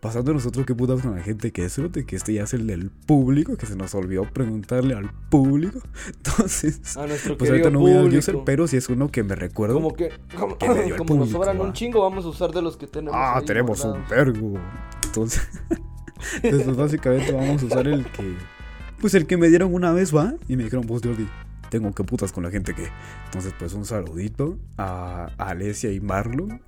[0.00, 2.90] pasando nosotros qué putas con la gente que es, que este ya es el del
[2.90, 5.80] público, que se nos olvidó preguntarle al público.
[6.06, 9.34] Entonces, A nuestro pues ahorita no voy al user, pero si es uno que me
[9.34, 9.74] recuerdo.
[9.74, 11.64] Como que, como, que me dio el como nos público, sobran va.
[11.64, 13.18] un chingo, vamos a usar de los que tenemos.
[13.18, 14.54] Ah, tenemos un vergo.
[15.06, 15.48] Entonces,
[16.42, 18.36] entonces básicamente vamos a usar el que.
[19.00, 20.34] Pues el que me dieron una vez, va.
[20.48, 21.26] Y me dijeron, vos, Jordi,
[21.70, 22.88] tengo que putas con la gente que.
[23.26, 26.60] Entonces, pues un saludito a, Alesia y Marlon,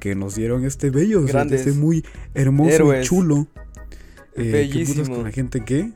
[0.00, 3.06] que nos dieron este bello, o sea, Grandes este muy hermoso héroes.
[3.06, 3.46] y chulo.
[4.34, 4.94] Eh, ¿Qué Bellísimo.
[5.02, 5.92] putas con la gente que?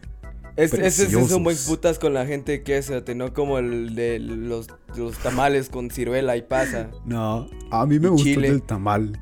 [0.55, 4.19] Es, ese sí son buen putas con la gente que es, no como el de
[4.19, 4.67] los,
[4.97, 6.91] los tamales con ciruela y pasa.
[7.07, 8.49] No, a mí me Y gustó chile.
[8.49, 9.19] el del tamal.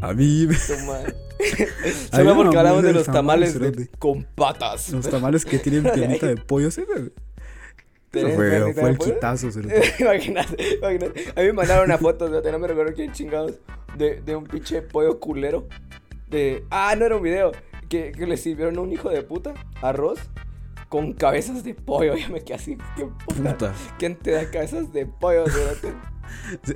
[0.00, 0.56] A mí me-
[2.12, 4.90] Solo porque hablamos de los tamal, tamales de- con patas.
[4.90, 6.82] los tamales que tienen piernita de pollo, ¿sí?
[6.82, 7.10] Eso
[8.10, 9.94] ¿Tenés fue, fue el quitazo, cerote.
[9.98, 11.24] imagínate, imagínate.
[11.36, 13.54] A mí me mandaron una foto, no me recuerdo quién chingados,
[13.98, 15.68] de, de un pinche pollo culero.
[16.30, 16.64] De.
[16.70, 17.52] Ah, no era un video.
[17.88, 20.18] Que, que le sirvieron a un hijo de puta arroz
[20.88, 22.14] con cabezas de pollo.
[22.18, 22.78] Ya me quedé así.
[22.96, 23.52] ¿Qué puta?
[23.52, 23.74] Puta.
[23.98, 25.44] ¿Quién te da cabezas de pollo?
[25.46, 25.94] cerote?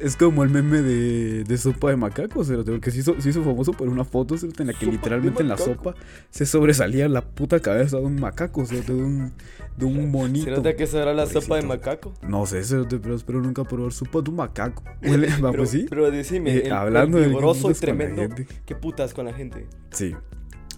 [0.01, 3.43] Es como el meme de, de sopa de macacos, cerote, porque se hizo, se hizo
[3.43, 5.95] famoso por una foto cerote, en la que Sopa de literalmente en la sopa
[6.31, 9.33] se sobresalía la puta cabeza de un macaco, cerote, de un,
[9.77, 10.45] de un monito.
[10.45, 12.15] ¿Se nota que eso era la sopa de macaco?
[12.23, 14.85] No sé, cerote, pero espero nunca probar sopa de un macaco.
[15.03, 15.87] Huele, va, Pero, pues sí.
[15.89, 18.23] pero decime, Eh, el, hablando el vigoroso y tremendo.
[18.65, 19.67] ¿Qué putas con la gente?
[19.91, 20.15] Sí.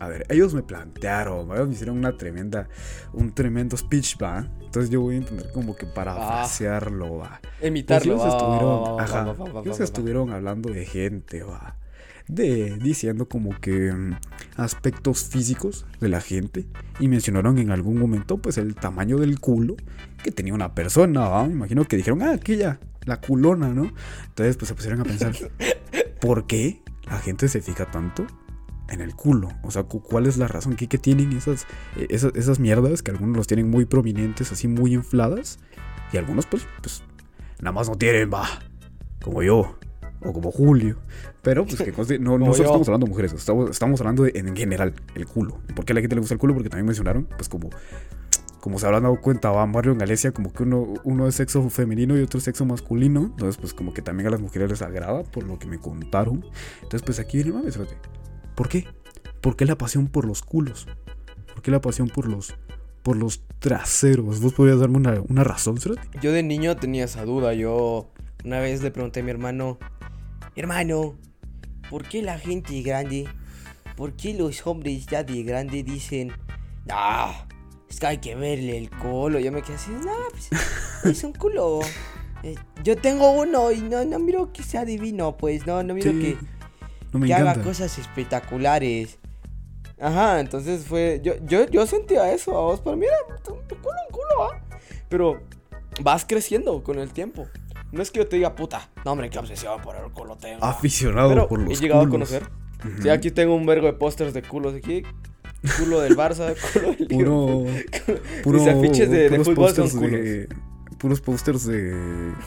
[0.02, 1.64] A ver, ellos me plantearon, ¿va?
[1.64, 2.68] me hicieron una tremenda,
[3.12, 4.48] un tremendo speech, va.
[4.60, 7.40] Entonces yo voy a intentar como que parafrasearlo, va.
[7.40, 8.14] Pues Imitarlo.
[8.14, 11.76] ellos estuvieron, ajá, va, ellos estuvieron hablando de gente, va.
[12.26, 14.16] De, diciendo como que mm,
[14.56, 16.66] aspectos físicos de la gente.
[16.98, 19.76] Y mencionaron en algún momento, pues, el tamaño del culo
[20.24, 21.46] que tenía una persona, va.
[21.46, 23.92] Me imagino que dijeron, ah, aquella, la culona, ¿no?
[24.26, 25.32] Entonces, pues, se pusieron a pensar,
[26.20, 28.26] ¿por qué la gente se fija tanto
[28.92, 29.48] en el culo?
[29.62, 30.76] O sea, cu- ¿cuál es la razón?
[30.76, 34.68] ¿Qué, qué tienen esas, eh, esas, esas mierdas que algunos los tienen muy prominentes, así
[34.68, 35.58] muy infladas?
[36.12, 37.02] Y algunos, pues, pues,
[37.60, 38.46] nada más no tienen, va.
[39.22, 39.76] Como yo.
[40.24, 40.98] O como Julio.
[41.42, 44.54] Pero, pues, que no, no solo estamos hablando de mujeres, estamos, estamos hablando de, en
[44.56, 45.58] general, el culo.
[45.74, 46.54] ¿Por qué a la gente le gusta el culo?
[46.54, 47.70] Porque también mencionaron, pues, como,
[48.60, 51.68] como se habrán dado cuenta, va Mario en Galicia, como que uno, uno es sexo
[51.70, 53.22] femenino y otro es sexo masculino.
[53.22, 56.44] Entonces, pues, como que también a las mujeres les agrada, por lo que me contaron.
[56.82, 57.96] Entonces, pues, aquí viene el mame, espérate.
[58.54, 58.86] ¿Por qué?
[59.40, 60.86] ¿Por qué la pasión por los culos?
[61.52, 62.54] ¿Por qué la pasión por los,
[63.02, 64.40] por los traseros?
[64.40, 66.18] ¿Vos podrías darme una, una razón, Cerati?
[66.20, 67.54] Yo de niño tenía esa duda.
[67.54, 68.10] Yo
[68.44, 69.78] una vez le pregunté a mi hermano,
[70.56, 71.16] hermano,
[71.90, 73.28] ¿por qué la gente grande,
[73.96, 76.32] por qué los hombres ya de grande dicen,
[76.90, 77.46] ah,
[77.88, 79.38] es que hay que verle el culo?
[79.38, 80.50] Yo me quedé así, no, pues
[81.04, 81.80] es un culo.
[82.42, 86.10] Eh, Yo tengo uno y no, no miro que sea divino, pues no, no miro
[86.10, 86.36] Sí, que,
[87.12, 89.18] no me que haga cosas espectaculares.
[90.00, 91.20] Ajá, entonces fue.
[91.22, 94.60] Yo, yo, yo sentía eso, a vos, para mí era un culo, un culo, ¿ah?
[95.08, 95.42] Pero
[96.02, 97.46] vas creciendo con el tiempo.
[97.92, 100.64] No es que yo te diga, puta, no, hombre, qué obsesión por el culo tengo.
[100.64, 102.32] Aficionado Pero por los he llegado culos.
[102.32, 102.42] a conocer.
[102.94, 103.02] Ujú.
[103.02, 105.02] Sí, aquí tengo un vergo de pósters de culos aquí.
[105.78, 107.64] Culo del Barça, culo del Puro,
[108.42, 110.10] puro, Mis afiches de, de fútbol son culos.
[110.10, 110.48] de,
[110.98, 111.94] puros pósters de,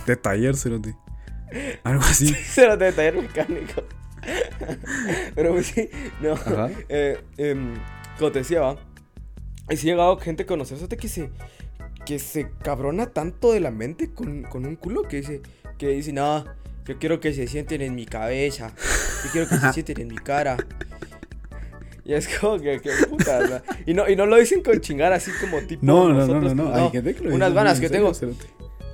[0.07, 0.93] de taller, Cerati.
[1.83, 2.33] Algo así.
[2.47, 3.83] Cero de taller mecánico.
[5.35, 5.89] Pero pues sí,
[6.21, 6.35] no.
[6.89, 7.75] Eh, em,
[8.17, 8.77] como te decía, va.
[9.69, 11.29] Y si ha llegado gente a conocerse que se.
[12.05, 15.41] Que se cabrona tanto de la mente con, con un culo que dice.
[15.77, 16.45] Que dice, no,
[16.85, 18.73] yo quiero que se sienten en mi cabeza.
[19.23, 20.57] Yo quiero que se sienten en mi cara.
[22.05, 23.61] Y es como que, que puta, ¿no?
[23.87, 25.83] y no Y no lo dicen con chingar así como tipo.
[25.83, 26.75] No, no, no, no, nosotros, no.
[26.75, 28.11] Hay gente que lo Unas ganas que en tengo.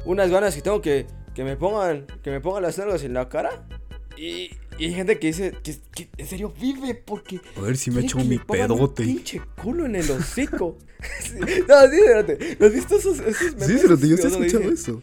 [0.06, 2.08] Unas ganas que tengo que, que me pongan.
[2.24, 3.68] Que me pongan las nalgas en la cara.
[4.16, 7.40] Y, y hay gente que dice que, que en serio vive porque.
[7.58, 9.04] A ver si me echo mi pedote.
[9.04, 10.78] pinche culo en el hocico.
[11.20, 11.34] Sí.
[11.40, 12.58] No, sí, espérate.
[12.60, 15.02] ¿No has visto esos, esos Sí, memes yo sí he donde escuchado dice, eso.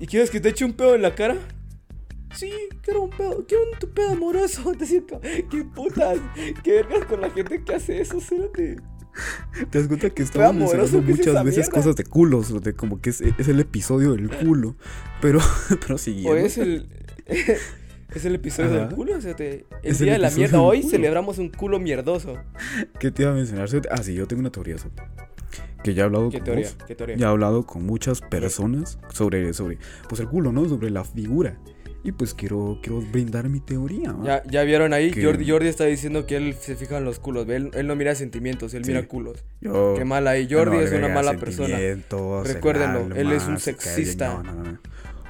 [0.00, 1.36] ¿Y quieres que te eche un pedo en la cara?
[2.34, 2.50] Sí,
[2.80, 4.72] quiero un pedo, quiero un tu pedo amoroso.
[4.78, 6.18] Te siento, qué putas,
[6.62, 8.76] qué vergas con la gente que hace eso, espérate.
[9.70, 11.72] Te das cuenta que estamos amoroso mencionando que es muchas veces mierda.
[11.72, 14.76] cosas de culos, de como que es, es el episodio del culo.
[15.20, 15.40] Pero,
[15.86, 16.30] pero siguiendo.
[16.30, 16.88] O es el.
[18.14, 18.86] Es el episodio Ajá.
[18.86, 20.60] del culo, o sea, te- el Es el día de la mierda.
[20.60, 20.90] Hoy culo.
[20.90, 22.36] celebramos un culo mierdoso.
[22.98, 23.68] ¿Qué te iba a mencionar?
[23.90, 25.02] Ah, sí, yo tengo una teoría, Cerati.
[25.82, 26.64] Que ya he hablado ¿Qué con teoría?
[26.66, 26.76] vos.
[26.86, 27.16] ¿Qué teoría?
[27.16, 30.66] Ya he hablado con muchas personas sobre, sobre pues el culo, ¿no?
[30.68, 31.58] Sobre la figura.
[32.06, 34.12] Y pues quiero, quiero brindar mi teoría.
[34.12, 34.24] ¿va?
[34.24, 37.18] Ya, ya vieron ahí, Que- Jordi, Jordi está diciendo que él se fija en los
[37.18, 37.48] culos.
[37.48, 38.90] Él, él no mira sentimientos, él Sí.
[38.92, 39.42] mira culos.
[39.62, 40.46] Yo- Qué mal ahí.
[40.50, 41.78] Jordi no es una mala persona.
[42.44, 44.28] Recuérdenlo, él es un sexista.
[44.34, 44.78] No, no, no, no.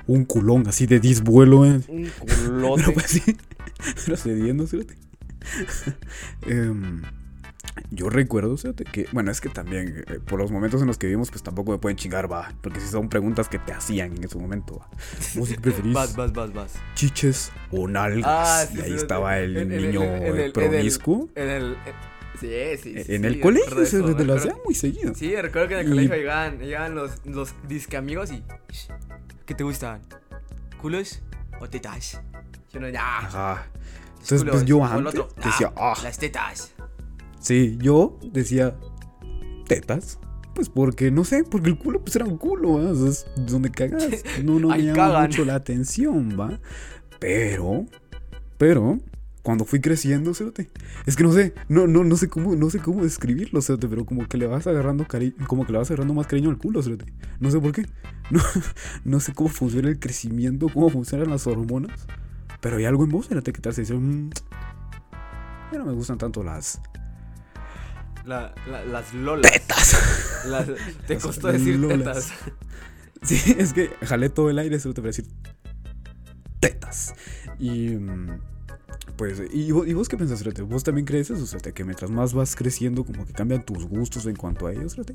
[0.06, 1.80] Un culón así de disvuelo, ¿eh?
[1.88, 2.82] Un Pero culote.
[2.94, 3.22] pues sí.
[4.04, 4.94] Pero cediendo, Cerati.
[6.46, 7.02] Em,
[7.90, 11.06] yo recuerdo, fíjate, que, bueno, es que también, eh, por los momentos en los que
[11.06, 12.52] vivimos, pues tampoco me pueden chingar, va.
[12.60, 14.88] Porque si son preguntas que te hacían en ese momento, va.
[15.34, 15.92] ¿Vos qué preferís?
[15.92, 16.74] Vas, vas, vas, vas.
[16.94, 18.24] ¿Chiches o nalgas?
[18.26, 21.28] Ah, sí, y ahí sí, estaba el niño el- el- promiscuo.
[21.34, 21.64] En el.
[21.72, 22.48] en- sí,
[22.82, 23.14] sí, sí.
[23.14, 25.14] En el colegio se eso, te lo hacían muy seguido.
[25.14, 28.42] Sí, recuerdo que en el Y- colegio llegaban, llegaban los, los disque amigos y.
[29.46, 30.00] ¿Qué te gustan?
[30.80, 31.22] ¿Culos
[31.60, 32.20] o tetas?
[32.72, 33.18] Yo no, ya.
[33.18, 33.66] Ajá.
[34.22, 36.72] Entonces, pues yo antes decía, ah, Las tetas.
[37.40, 38.74] sí, yo decía
[39.66, 40.18] tetas.
[40.54, 42.90] Pues porque, no sé, porque el culo pues era un culo, ¿va?
[42.90, 44.06] O sea, es donde cagas.
[44.44, 46.58] No, no me llama mucho la atención, ¿va?
[47.18, 47.86] Pero,
[48.56, 48.98] pero,
[49.44, 50.68] cuando fui creciendo, cerote,
[51.06, 54.04] es que no sé, no, no, no sé cómo, no sé cómo describirlo, cerote, pero
[54.04, 56.82] como que le vas agarrando cari como que le vas agarrando más cariño al culo,
[56.82, 57.12] cerote.
[57.38, 57.86] No sé por qué.
[58.30, 58.40] No,
[59.04, 62.06] no sé cómo funciona el crecimiento, cómo funcionan las hormonas.
[62.62, 64.30] Pero hay algo en vos, cerote, que te hace decir, "Mm,
[65.70, 66.80] ya no me gustan tanto las
[68.24, 69.52] La- la- las lolas.
[69.52, 70.44] tetas.
[70.48, 70.66] Las-
[71.06, 71.98] te Las costó decir lolas.
[71.98, 72.32] tetas.
[73.22, 75.26] Sí, es que jalé todo el aire, solo te voy a decir
[76.60, 77.14] tetas.
[77.58, 78.40] Y mm,
[79.16, 80.62] pues, ¿y vos, y vos qué pensás, Rete?
[80.62, 81.72] ¿Vos también crees eso, Rete?
[81.72, 85.14] Que mientras más vas creciendo, como que cambian tus gustos en cuanto a ellos, Rete?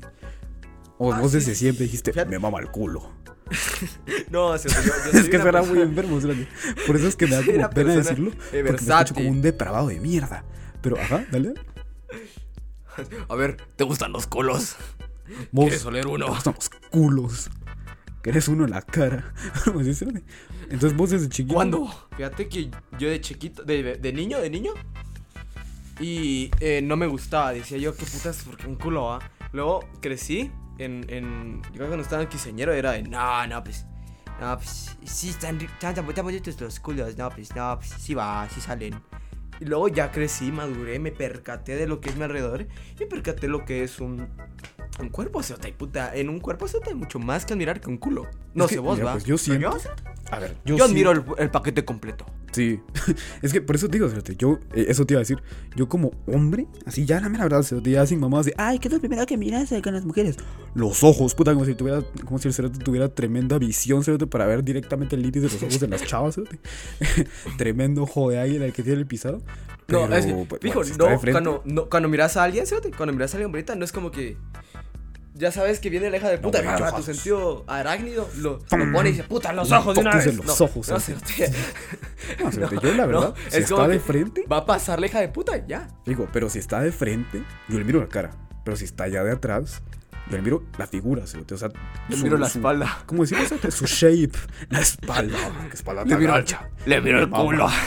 [0.98, 2.30] O Ah, vos sí, desde sí, siempre dijiste, Fíjate.
[2.30, 3.10] me mama el culo.
[4.30, 6.46] No, o sea, yo, yo soy es que suena muy enfermo, Rete.
[6.86, 8.30] Por eso es que me da como pena decirlo.
[8.30, 10.44] Porque me escucho como un depravado de mierda.
[10.82, 11.54] Pero, ajá, dale.
[13.28, 14.76] A ver, ¿te gustan los culos?
[15.52, 16.26] Vos, ¿Quieres oler uno?
[16.26, 17.50] te gustan los culos.
[18.22, 19.32] Querés uno en la cara.
[19.64, 21.54] Entonces vos desde chiquito.
[21.54, 21.88] ¿Cuándo?
[22.16, 24.72] Fíjate que yo de chiquito, de, de niño, de niño.
[26.00, 27.52] Y eh, no me gustaba.
[27.52, 29.18] Decía yo, qué putas, porque un culo va.
[29.52, 31.62] Luego crecí en, en.
[31.62, 33.86] Yo creo que cuando estaba en quiseñero era de, no, no, pues.
[34.40, 34.96] No, pues.
[35.04, 37.16] Sí, están, están tan bonitos los culos.
[37.16, 37.90] No, pues, no, pues.
[37.98, 39.00] Sí va, sí salen.
[39.60, 42.62] Y luego ya crecí, maduré, me percaté de lo que es mi alrededor.
[42.96, 44.28] Y me percaté lo que es un.
[45.00, 46.14] Un cuerpo, se y puta.
[46.14, 48.26] En un cuerpo se hay mucho más que admirar que un culo.
[48.54, 49.12] No Es que, sé vos, mira, va.
[49.12, 49.90] pues, yo siento- yo-
[50.32, 52.24] A ver, Yo, sí- admiro el, el paquete completo.
[52.52, 52.80] Sí,
[53.42, 55.40] es que por eso te digo, fíjate, yo, eh, eso te iba a decir,
[55.76, 58.88] yo como hombre, así ya la mera verdad, se ya sin mamá, así, ay, ¿qué
[58.88, 60.36] es lo primero que miras eh, con las mujeres?
[60.74, 64.46] Los ojos, puta, como si tuviera, como si el cerote tuviera tremenda visión, cerote, para
[64.46, 66.58] ver directamente el iris de los ojos de las chavas, cerote.
[67.58, 69.42] Tremendo ojo de águila el que tiene el pisado.
[69.88, 72.64] No, es que, pues, fijo, bueno, si de no, cuando, no, cuando miras a alguien,
[72.66, 72.88] ¿cierto?
[72.96, 74.36] Cuando miras a alguien bonita, no es como que.
[75.40, 78.92] Ya sabes que viene la hija de puta, güey, ah, tu sentido arácnido, lo, lo
[78.92, 80.36] pone y dice, puta, los ojos de una vez.
[80.36, 81.50] los no, ojos, no, cerote.
[82.38, 82.50] No,
[82.82, 85.20] yo la verdad, No, si es como está de frente, Va a pasar la hija
[85.20, 85.88] de puta, ya.
[86.04, 88.30] digo, pero si está de frente, yo le miro la cara,
[88.64, 89.82] pero si está allá de atrás,
[90.30, 91.40] le miro la figura, o sea,
[92.08, 93.02] Le miro la su- espalda.
[93.06, 93.44] ¿Cómo decirlo?
[93.46, 93.70] cerote?
[93.70, 94.32] Su shape,
[94.68, 95.38] la espalda,
[95.68, 96.68] que espalda Le miro, ancha.
[96.86, 97.68] le miro el culo.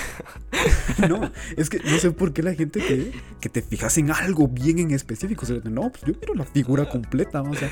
[1.09, 4.47] No, es que no sé por qué la gente cree que te fijas en algo
[4.47, 5.43] bien en específico.
[5.43, 7.69] O sea, no, pues yo miro la figura completa, o sea,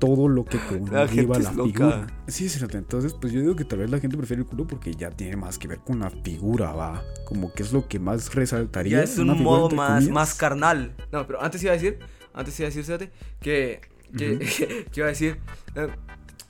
[0.00, 1.70] todo lo que conlleva la, loca.
[1.72, 2.06] figura.
[2.26, 2.76] Sí, cierto.
[2.76, 5.36] Entonces, pues yo digo que tal vez la gente prefiere el culo porque ya tiene
[5.36, 7.04] más que ver con la figura, va.
[7.24, 8.98] Como que es lo que más resaltaría.
[8.98, 10.92] Ya es una un modo más, más carnal.
[11.12, 12.00] No, pero antes iba a decir,
[12.34, 13.80] antes iba a decir, fíjate, que,
[14.16, 14.38] que,
[14.92, 15.38] que iba a decir,
[15.74, 15.88] eh,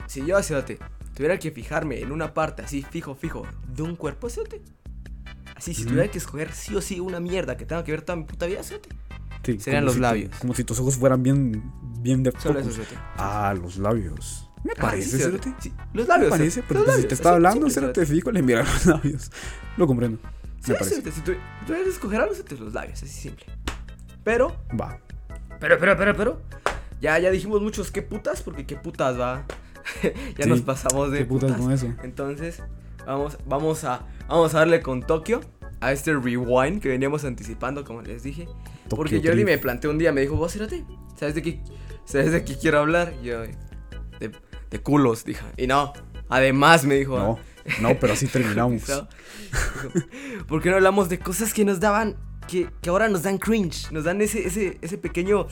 [0.07, 0.79] si yo, fíjate,
[1.13, 4.61] tuviera que fijarme en una parte así, fijo, fijo, de un cuerpo, fíjate.
[5.55, 5.91] Así, si Ujú.
[5.91, 8.45] tuviera que escoger sí o sí una mierda que tenga que ver toda mi puta
[8.45, 8.89] vida, fíjate.
[9.43, 10.35] Sí, serían los si labios.
[10.37, 11.63] como si tus ojos fueran bien,
[12.01, 12.81] bien de Solo eso.
[13.15, 14.49] Ah, los labios.
[14.63, 15.53] Me Ah, parece, sí, cerote.
[15.59, 16.29] Sí, los Me labios.
[16.31, 19.31] parece, fíjate, pero pues, si te está hablando, cerote, fijo, le mira los labios.
[19.77, 20.17] Lo comprendo.
[20.61, 21.11] Sí, Me parece.
[21.11, 23.45] si tuvieras que escoger algo, fíjate, los labios, así simple.
[24.23, 24.99] Pero, Va.
[25.59, 26.41] Pero, pero, pero, pero.
[27.05, 29.45] Ya, ya dijimos muchos qué putas, porque qué putas va.
[30.03, 31.93] ya Sí, nos pasamos de ¿Qué putas con eso?
[32.01, 32.63] Entonces,
[33.05, 34.07] vamos, vamos a.
[34.27, 35.41] Vamos a darle con Tokio.
[35.81, 38.47] A este rewind que veníamos anticipando, como les dije.
[38.89, 41.59] porque Jordi me planteó un día, me dijo, vos, ¿sabes de qué?
[42.05, 43.13] ¿Sabes de qué quiero hablar?
[43.21, 44.31] Y yo, de,
[44.71, 45.45] de culos, dije.
[45.57, 45.93] Y no,
[46.27, 47.19] además me dijo.
[47.19, 47.37] No,
[47.81, 48.81] no, pero así terminamos.
[50.47, 52.15] ¿Por qué no hablamos de cosas que nos daban,
[52.47, 53.91] que, que ahora nos dan cringe?
[53.91, 55.45] Nos dan ese, ese, ese pequeño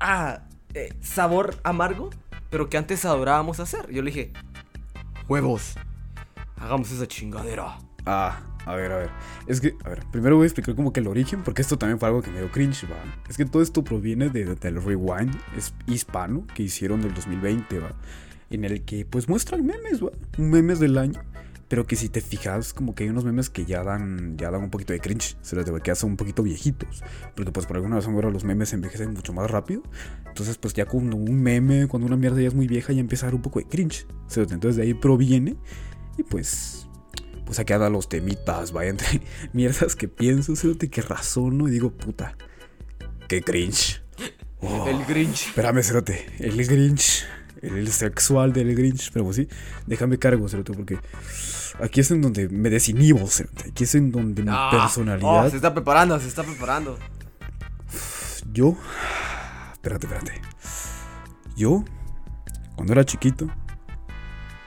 [0.00, 0.42] ah,
[0.78, 2.10] eh, sabor amargo,
[2.50, 3.90] pero que antes adorábamos hacer.
[3.90, 4.32] Yo le dije,
[5.28, 5.74] huevos,
[6.56, 7.78] hagamos esa chingadera.
[8.06, 9.10] Ah, a ver, a ver.
[9.46, 11.98] Es que, a ver, primero voy a explicar como que el origen, porque esto también
[11.98, 12.96] fue algo que me dio cringe, va.
[13.28, 15.34] Es que todo esto proviene de, del rewind
[15.86, 17.92] hispano que hicieron del 2020, va.
[18.50, 20.10] En el que, pues, muestran memes, va.
[20.38, 21.20] Memes del año.
[21.68, 24.62] Pero que si te fijas, como que hay unos memes que ya dan, ya dan
[24.62, 25.36] un poquito de cringe.
[25.42, 27.02] Se los que ya son un poquito viejitos.
[27.36, 29.82] Porque, pues, por alguna razón ahora los memes envejecen mucho más rápido.
[30.26, 33.26] Entonces, pues, ya cuando un meme, cuando una mierda ya es muy vieja, ya empieza
[33.26, 34.06] a dar un poco de cringe.
[34.28, 34.54] ¿cierto?
[34.54, 35.56] Entonces, de ahí proviene.
[36.16, 36.88] Y pues,
[37.44, 39.20] pues aquí andan los temitas, vaya, entre
[39.52, 42.36] mierdas que pienso, cerote, que razono y digo, puta,
[43.28, 44.02] qué cringe.
[44.60, 45.48] Oh, El Grinch.
[45.48, 47.24] Espérame, cerote, el Grinch,
[47.62, 49.48] el sexual del Grinch, pero pues sí,
[49.86, 50.98] déjame cargo, cerote, porque
[51.82, 55.50] aquí es en donde me desinhibo, cerote, aquí es en donde mi Ah, personalidad, oh,
[55.50, 56.98] se está preparando, se está preparando.
[58.52, 58.76] yo,
[59.72, 60.40] espérate, espérate,
[61.56, 61.84] yo,
[62.76, 63.48] cuando era chiquito,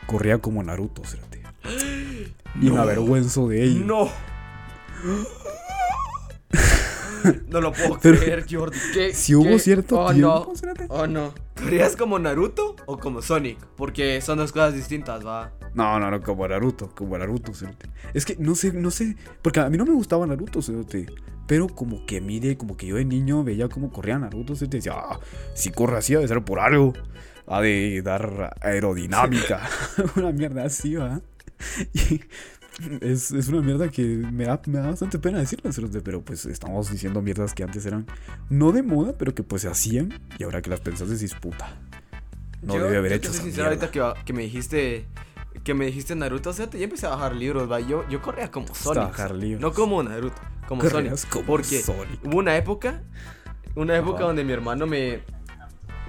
[0.07, 1.41] corría como Naruto, cerote,
[2.61, 2.81] y me No.
[2.81, 3.85] avergüenzo de ello.
[3.85, 4.09] No.
[7.49, 8.77] No lo puedo Pero- creer, Jordi.
[8.93, 9.59] ¿Qué- Si hubo qué?
[9.59, 10.53] cierto oh, tiempo, No.
[10.53, 10.85] espérate.
[10.89, 11.33] Oh, no.
[11.55, 13.57] ¿Querías como Naruto o como Sonic?
[13.75, 15.51] Porque son dos cosas distintas, va.
[15.73, 17.89] No, no, no, como Naruto, como Naruto, cerote.
[18.13, 21.05] Es que no sé, no sé, porque a mí no me gustaba Naruto, cerote.
[21.47, 24.77] Pero como que mire, como que yo de niño veía cómo corría Naruto, cerote.
[24.77, 25.19] y Decía, ah,
[25.53, 26.93] si corre así, ha de ser por algo.
[27.47, 29.61] Ha de dar aerodinámica.
[30.15, 31.21] una mierda así, va.
[31.93, 32.21] Y
[33.01, 35.69] es, es una mierda que me da, me da bastante pena decirlo.
[36.03, 38.05] Pero pues estamos diciendo mierdas que antes eran
[38.49, 40.19] no de moda, pero que pues se hacían.
[40.39, 41.77] Y ahora que las pensás decís, puta.
[42.61, 43.87] No Yo- debe haber yo hecho sincero, mierda.
[43.87, 45.05] ahorita que, que me dijiste
[45.63, 47.79] que me dijiste Naruto, o sea, yo empecé a bajar libros, va.
[47.79, 49.03] Yo, yo corría como Sonic.
[49.03, 49.61] bajar libros.
[49.61, 51.27] No como Naruto, como Sonic.
[51.29, 52.19] como porque Sonic.
[52.25, 53.01] hubo una época,
[53.75, 54.27] una época Ajá.
[54.27, 55.19] donde mi hermano me,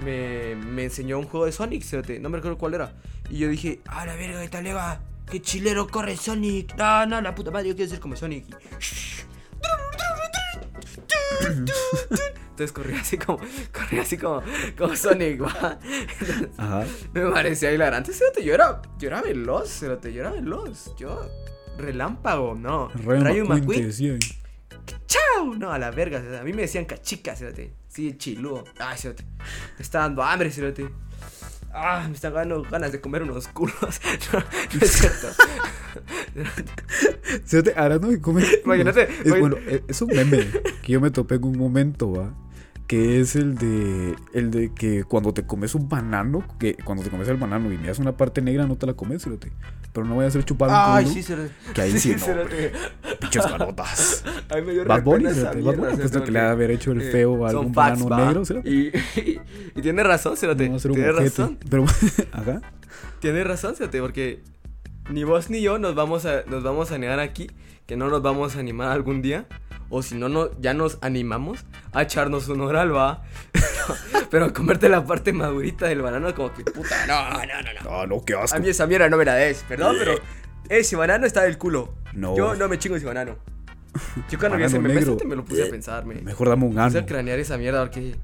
[0.03, 1.83] me, me enseñó un juego de Sonic,
[2.21, 2.93] no me recuerdo cuál era.
[3.29, 6.75] Y yo dije, a la verga, esta leva, qué chilero corre Sonic.
[6.75, 8.45] No, no, la puta madre, yo quiero ser como Sonic.
[12.51, 13.39] Entonces corría así como,
[13.71, 14.43] corría así como,
[14.77, 15.79] como Sonic, va.
[15.81, 16.85] Entonces, Ajá.
[17.13, 18.11] me parecía hilarante,
[18.43, 21.29] yo era, yo era veloz, yo era veloz, yo...
[21.77, 22.89] Relámpago, no.
[22.89, 24.19] Rayo Rayo McQueen McQueen.
[25.07, 25.55] ¡Chao!
[25.57, 26.39] No, a la verga.
[26.39, 27.73] A mí me decían cachica, cerote.
[27.87, 28.63] Sí, chiludo.
[28.79, 29.23] Ay, cerote.
[29.77, 30.89] Me está dando hambre, cerote.
[31.73, 33.75] Ah, me están dando ganas de comer unos culos.
[34.33, 35.27] No, no es cierto.
[37.45, 38.45] Fíjate, hablando de comer.
[38.63, 40.47] Imagínate, Es, bueno, es es un meme
[40.81, 42.33] que yo me topé en un momento, ¿va?
[42.87, 44.15] Que es el de.
[44.33, 47.77] El de que cuando te comes un banano, que cuando te comes el banano y
[47.77, 49.51] miras una parte negra, no te la comes, fíjate.
[49.93, 51.51] Pero no vaya a ser chupar un Ay, culo, sí, cerote.
[51.73, 52.71] que ahí sí, no, cerote.
[53.21, 54.23] Pinches carotas.
[54.49, 55.61] Ay, me dio Bad Bunny, pena esa fíjate.
[55.61, 56.31] Bad Bunny, mierda, pues lo que cerote.
[56.31, 58.25] le ha haber hecho el Eh, feo a algún facts, banano va.
[58.25, 58.69] negro, ¿cierto?
[58.69, 59.39] Y, y,
[59.75, 60.67] y tiene razón, cerote.
[60.67, 61.57] No Tiene razón.
[61.69, 61.85] Pero,
[62.31, 62.61] ajá.
[63.19, 64.41] Tienes razón, Cerote, porque
[65.09, 67.49] ni vos ni yo nos vamos a, nos vamos a negar aquí
[67.85, 69.45] que no nos vamos a animar algún día.
[69.89, 73.23] O si no, no, ya nos animamos a echarnos un oral, va.
[74.31, 78.01] Pero comerte la parte madurita del banano, como que puta, no, no, no, no.
[78.01, 78.57] Ah, no, qué asco.
[78.57, 80.15] A mí esa mierda no me la des, perdón, pero
[80.69, 81.93] ese banano está del culo.
[82.13, 82.35] No.
[82.35, 83.37] Yo no me chingo ese banano.
[84.29, 84.99] Yo cuando vi ese meme.
[84.99, 87.05] Cerote, me lo puse a pensar, me Mejor dame un puse a ano.
[87.07, 88.15] cranear esa mierda porque,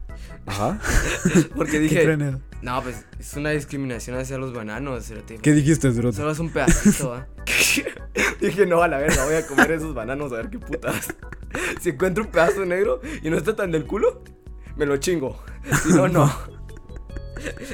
[0.46, 0.80] Ajá.
[1.56, 2.40] porque ¿Qué dije, cranea?
[2.62, 5.38] no, pues es una discriminación hacia los bananos, Cerote.
[5.38, 6.18] ¿Qué dijiste, Cerote?
[6.18, 7.28] Solo es un pedacito, ¿va?
[8.42, 11.14] Dije, no, a la verga, voy a comer esos bananos a ver qué putas.
[11.82, 14.24] Si encuentro un pedazo negro y no está tan del culo,
[14.78, 15.42] me lo chingo.
[15.84, 16.32] Si no, no.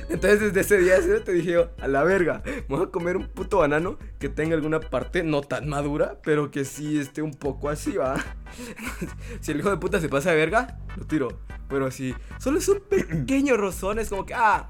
[0.10, 3.60] Entonces desde ese día te dije yo, a la verga, voy a comer un puto
[3.60, 7.94] banano que tenga alguna parte no tan madura, pero que sí esté un poco así,
[7.98, 8.16] va.
[9.42, 11.40] Si el hijo de puta se pasa de verga, lo tiro.
[11.68, 14.68] Pero si solo es un pequeño rozón, es como que, ah,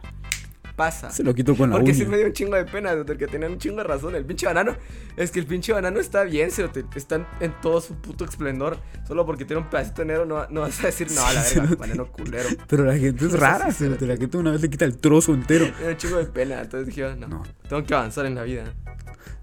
[0.76, 1.10] pasa.
[1.12, 2.00] Se lo quito con la Porque uña.
[2.00, 4.16] sí me dio un chingo de pena, porque tenían un chingo de razón.
[4.16, 4.76] El pinche banano,
[5.18, 8.78] es que el pinche banano está bien, cerote, está en, todo su puto esplendor.
[9.08, 11.76] Solo porque tiene un pedacito negro, no, no vas a decir, no, a la verga,
[11.76, 12.50] banano culero.
[12.68, 14.06] Pero la gente es rara, cerote.
[14.06, 15.66] La gente una vez le quita el trozo entero.
[15.78, 17.44] Me dio un chingo de pena, entonces dije, "Ah, no, No.
[17.70, 18.66] tengo que avanzar en la vida.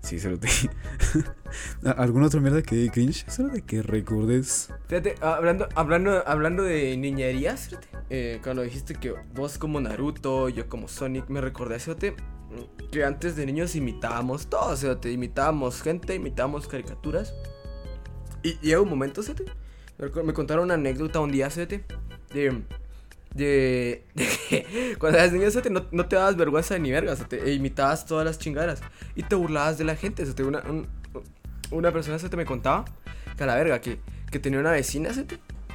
[0.02, 0.48] Sí, cerote.
[1.96, 3.24] ¿Alguna otra mierda que cringe?
[3.28, 4.68] Cerote, que recuerdes.
[4.88, 10.48] Fíjate, ah, hablando, hablando, hablando de niñerías, fíjate, eh, cuando dijiste que vos como Naruto,
[10.48, 12.16] yo como Sonic, me recordé, fíjate,
[12.90, 17.32] que antes de niños imitábamos todo, fíjate, imitábamos gente, imitábamos caricaturas.
[18.42, 19.44] Y llega un momento, fíjate,
[20.24, 21.84] me contaron una anécdota un día, fíjate,
[22.34, 22.64] de...
[23.34, 27.44] De, de que cuando eras niño, fíjate, no, no te dabas vergüenza ni vergas, fíjate,
[27.48, 28.80] e imitabas todas las chingaderas
[29.16, 30.24] y te burlabas de la gente.
[30.42, 30.86] Una, un-
[31.70, 32.84] una persona fíjate, me contaba
[33.36, 33.98] que a la verga, que,
[34.30, 35.08] que tenía una vecina,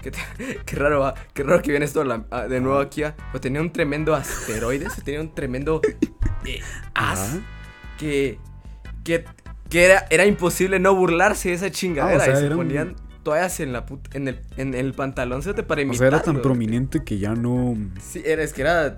[0.04, 0.20] que te-
[0.66, 1.94] qué raro, va, qué raro que vienes
[2.30, 5.82] ah, de nuevo aquí, ah, pero tenía un tremendo asteroide, se tenía un tremendo
[6.46, 6.60] eh,
[6.94, 7.40] as
[7.98, 8.38] que,
[9.04, 9.26] que,
[9.70, 12.58] que era, era imposible no burlarse de esa chingadera Ah, o sea, y se un-
[12.58, 12.96] ponían
[13.28, 16.10] toallas en, la put- en, el, en el pantalón, fíjate, para O imitarlo.
[16.12, 17.76] sea, era tan prominente que ya no.
[18.02, 18.96] Sí, era, es que era,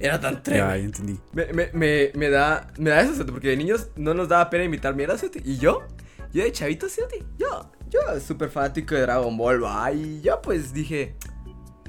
[0.00, 0.76] era tan Ya, tremendo.
[0.76, 1.18] ya entendí.
[1.32, 4.64] Me, me, me, me da, me da eso, porque de niños no nos daba pena
[4.64, 5.82] imitar mierdas, fíjate, y yo,
[6.32, 10.72] yo de chavito, fíjate, yo, yo súper fanático de Dragon Ball, va, y yo pues
[10.74, 11.16] dije,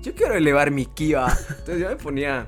[0.01, 1.27] yo quiero elevar mi ki, va.
[1.49, 2.47] entonces yo me ponía,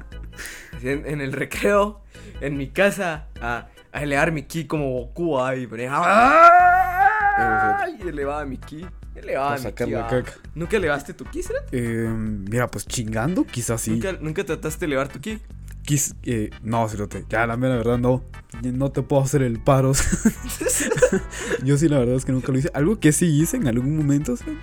[0.82, 2.02] en, en el recreo,
[2.42, 5.84] en mi casa, a, a elevar mi ki como Goku ahí, pero
[7.38, 7.98] ¡ay!
[8.08, 8.86] Elevaba mi ki.
[9.16, 9.94] Elevaba mi sacar ki.
[9.94, 10.10] la ah.
[10.10, 10.34] caca.
[10.56, 11.60] ¿Nunca elevaste tu ki, será?
[11.72, 13.92] Eh, mira, pues chingando, quizás sí.
[13.92, 15.40] ¿Nunca, ¿Nunca trataste de elevar tu ki?
[15.86, 18.24] Quis- eh, no, cerote, ya la mera verdad no.
[18.62, 19.92] No te puedo hacer el paro.
[21.64, 22.72] Yo sí, la verdad es que nunca lo hice.
[22.74, 24.60] Algo que sí hice en algún momento, cerote,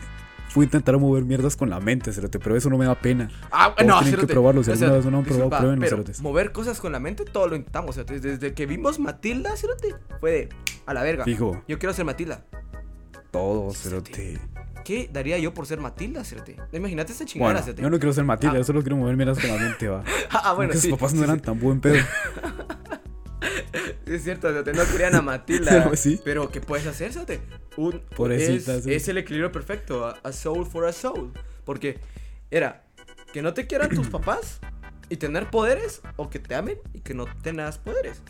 [0.51, 3.30] fue intentar mover mierdas con la mente, cerote, pero eso no me da pena.
[3.51, 4.32] Ah, Todos no, tienen que cerote.
[4.34, 6.20] probarlo, si alguna vez no han probado, pruébenlo, pero cerotes.
[6.20, 8.20] Mover cosas con la mente, todo lo intentamos, cerote.
[8.20, 10.48] Desde que vimos Matilda, cerote, fue de
[10.86, 11.24] a la verga.
[11.24, 12.44] Fijo, Yo quiero ser Matilda.
[13.30, 14.38] todo, cerote.
[14.84, 16.57] ¿Qué daría yo por ser Matilda, cerote?
[16.72, 17.82] Imagínate esta chingada, Bueno, cerote.
[17.82, 18.59] yo no quiero ser Matilda, Ah.
[18.59, 20.03] yo solo quiero mover mierdas con la mente, va.
[20.30, 20.88] Ah, bueno, Porque sí.
[20.88, 21.42] sus papás no eran sí.
[21.42, 21.96] tan buen pedo.
[24.07, 25.70] Es cierto, cerote, no querían a Matilda.
[25.84, 26.20] Pero sí.
[26.24, 27.12] Pero, ¿qué puedes hacer?
[27.76, 28.93] Un, Pobrecita, es, sí.
[28.93, 30.07] es el equilibrio perfecto.
[30.07, 31.32] A, a soul for a soul.
[31.64, 31.99] Porque
[32.51, 32.84] era
[33.32, 34.61] que no te quieran tus papás
[35.09, 38.22] y tener poderes, o que te amen y que no tengas poderes.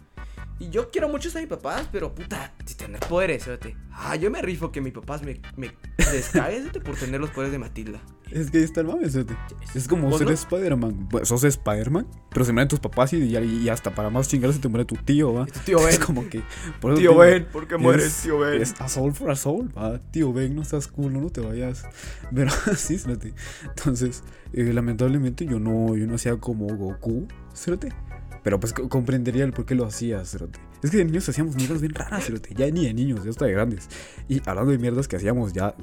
[0.60, 3.74] Y yo quiero mucho a mis papás, pero puta, si tener poderes, cerote.
[3.92, 5.72] Ah, yo me rifo que mis papás me, me
[6.12, 7.98] descaguen por tener los poderes de Matilda.
[8.30, 9.34] Es que ahí está el mame, cerote.
[9.74, 10.34] Es como ¿Vos ser no?
[10.34, 11.08] Spider-Man.
[11.08, 14.68] Bueno, sos Spider-Man, pero se mueren tus papás y, hasta para más chingar se te
[14.68, 15.46] muere tu tío, va.
[15.64, 16.06] Tío Es Ben.
[16.06, 16.42] como que.
[16.78, 18.60] por Tío digo, Ben, ¿por qué mueres, es- tío Ben?
[18.60, 19.98] Es a soul for a soul, va.
[20.10, 21.84] Tío Ben, no seas culo, no te vayas.
[22.34, 23.32] Pero sí, cerote.
[23.64, 27.94] Entonces, eh, lamentablemente yo no, yo no hacía como Goku, cerote.
[28.42, 30.58] Pero pues co- comprendería el por qué lo hacía, cerote.
[30.82, 32.54] Es que de niños hacíamos mierdas bien raras, cerote.
[32.54, 33.88] Ya ni de niños, ya hasta de grandes.
[34.28, 35.74] Y hablando de mierdas que hacíamos ya.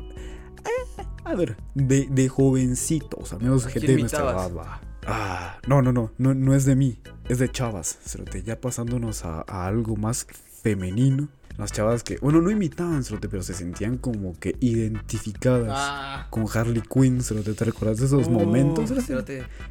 [0.65, 4.81] eh, a ver, de, de jovencitos, al menos ¿A gente de nuestra edad, va.
[5.05, 6.99] Ah, no, no, no, no, no es de mí,
[7.29, 8.43] es de chavas, cerote.
[8.43, 10.25] Ya pasándonos a, a algo más
[10.63, 11.29] femenino.
[11.57, 16.27] Las chavas que, bueno, no imitaban, cerote, pero se sentían como que identificadas Ah.
[16.29, 17.53] con Harley Quinn, cerote.
[17.53, 18.91] ¿Te recuerdas de esos Uh, momentos.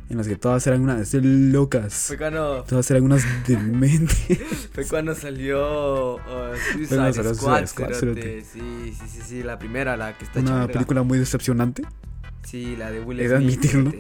[0.09, 1.95] En las que todas eran unas locas.
[2.09, 4.19] Fue cuando, Todas eran unas dementes.
[4.73, 6.19] fue cuando salió uh,
[6.73, 7.93] Suicide Squad, Squad.
[7.95, 11.83] Sí, sí, sí, sí, la primera, la que está Una película muy decepcionante,
[12.43, 13.33] Sí, la de Will Smith.
[13.33, 13.93] admitirlo.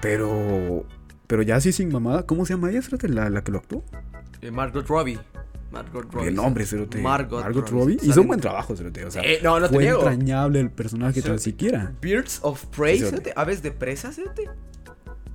[0.00, 0.86] pero.
[1.26, 2.80] Pero ya así sin mamada, ¿cómo se llama ella?
[3.02, 3.84] La, la que lo actuó.
[4.40, 5.18] Eh, Margot Robbie.
[5.70, 6.28] Margot Robbie.
[6.28, 6.98] El nombre, cerote.
[7.02, 7.94] Margot, Margot Robbie.
[7.96, 8.08] Robbie.
[8.10, 9.04] Hizo un buen trabajo, cerote.
[9.04, 9.98] O sea, Eh, no, no te fue niego.
[10.00, 11.92] entrañable el personaje tan siquiera.
[12.00, 13.32] Birds of Prey, cerote.
[13.36, 14.48] Aves de presa, cerote.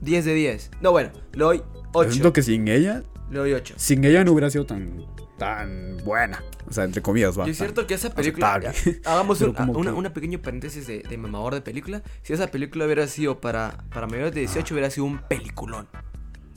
[0.02, 0.72] 10 de 10.
[0.82, 1.58] No, bueno, le doy
[1.94, 2.34] Yo siento 8.
[2.34, 3.76] que sin ella, Le doy 8.
[3.78, 5.06] sin ella no hubiera sido tan,
[5.38, 6.44] tan buena.
[6.68, 7.48] O sea, entre comillas, va.
[7.48, 8.56] Y es cierto que esa película.
[8.56, 9.02] aceptable.
[9.06, 12.02] Hagamos un- una, que- una pequeño paréntesis de, de mamador de película.
[12.24, 15.88] Si esa película hubiera sido para, para mayores de 18, hubiera sido un peliculón.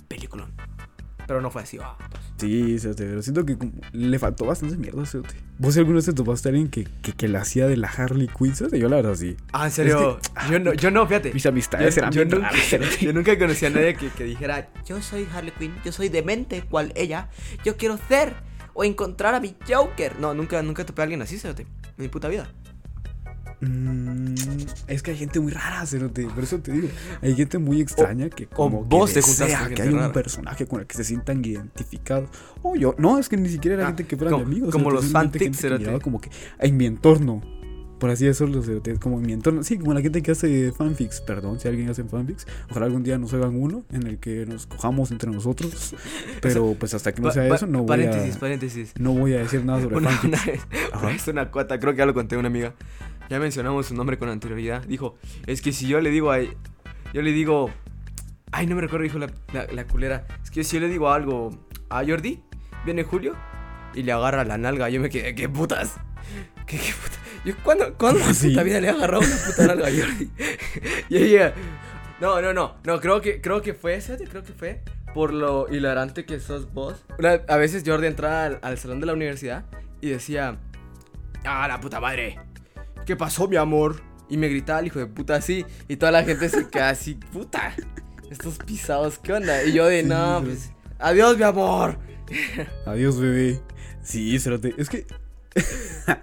[0.09, 0.53] Peliculón.
[1.27, 1.79] Pero no fue así.
[2.37, 3.57] Sí, cerote, pero siento que
[3.93, 5.35] le faltó bastante mierda, cerote.
[5.59, 8.29] ¿Vos alguna vez te topaste a alguien que, que, que la hacía de la Harley
[8.29, 8.79] Quinn, cerote?
[8.79, 9.37] Yo la verdad sí.
[9.53, 10.21] Ah, en serio.
[10.51, 11.33] yo, no, yo no, fíjate.
[11.33, 15.01] Mis amistades eran bien nunca, raras, yo nunca conocí a nadie que, que dijera, yo
[15.03, 17.29] soy Harley Quinn, yo soy demente, cual ella,
[17.65, 18.35] yo quiero ser
[18.75, 20.19] o encontrar a mi Joker.
[20.21, 22.49] No, nunca, nunca topé a alguien así, cerote, en mi puta vida.
[23.61, 24.35] Mm,
[24.89, 26.27] es que hay gente muy rara, cerote.
[26.27, 26.89] Por eso te digo.
[27.23, 30.67] Hay gente muy extraña que como vos que te desea con que haya un personaje
[30.67, 32.29] con el que se sientan identificados.
[32.63, 34.71] O yo, no, es que ni siquiera era Ah, gente que fueran como- amigos.
[34.73, 35.99] como los que cerote.
[36.01, 37.43] como que en mi entorno.
[37.99, 39.63] Por así decirlo, cerote, como en mi entorno.
[39.65, 41.23] Sí, como la gente que hace fanfics.
[41.23, 42.47] Perdón si alguien hace fanfics.
[42.71, 45.95] Ojalá algún día nos hagan uno en el que nos cojamos entre nosotros.
[46.43, 48.93] Pero pues hasta que no sea eso, no voy paréntesis, a, paréntesis.
[48.99, 50.29] no voy a decir nada sobre Una, fanfics.
[50.29, 50.61] una vez,
[50.93, 52.75] una vez una cuata, creo que ya lo conté a una amiga.
[53.29, 54.83] Ya mencionamos su nombre con anterioridad.
[54.85, 55.17] Dijo,
[55.47, 57.71] es que si yo le digo a yo le digo,
[58.53, 60.27] ay, no me recuerdo, dijo la, la, la culera.
[60.43, 61.51] Es que si yo le digo algo
[61.89, 62.43] a Jordi,
[62.85, 63.35] viene Julio
[63.95, 64.89] y le agarra la nalga.
[64.91, 65.97] Yo me quedé, ¿qué putas?
[66.67, 67.19] ¿Qué, qué putas?
[67.45, 68.51] Yo, ¿cuándo, ¿cuándo Sí.
[68.51, 70.31] puta vida le he agarrado una puta nalga a Jordi?
[71.09, 71.55] y ella,
[72.21, 74.29] no, no, no, no, creo que, creo que fue, ¿sabes?
[74.29, 74.83] Creo que fue
[75.15, 77.05] por lo hilarante que sos vos.
[77.19, 79.65] Una- a veces Jordi entraba al, al salón de la universidad
[80.01, 80.59] y decía,
[81.45, 82.39] ah, la puta madre,
[83.07, 84.03] ¿qué pasó, mi amor?
[84.29, 87.15] Y me gritaba el hijo de puta así, y toda la gente se queda así,
[87.15, 87.75] puta,
[88.31, 89.65] estos pisados, ¿qué onda?
[89.65, 91.99] Y yo de, Sí, no, pues, adiós, mi amor.
[92.87, 93.61] Adiós, bebé.
[94.03, 94.75] Sí, cerote.
[94.77, 95.07] Es que.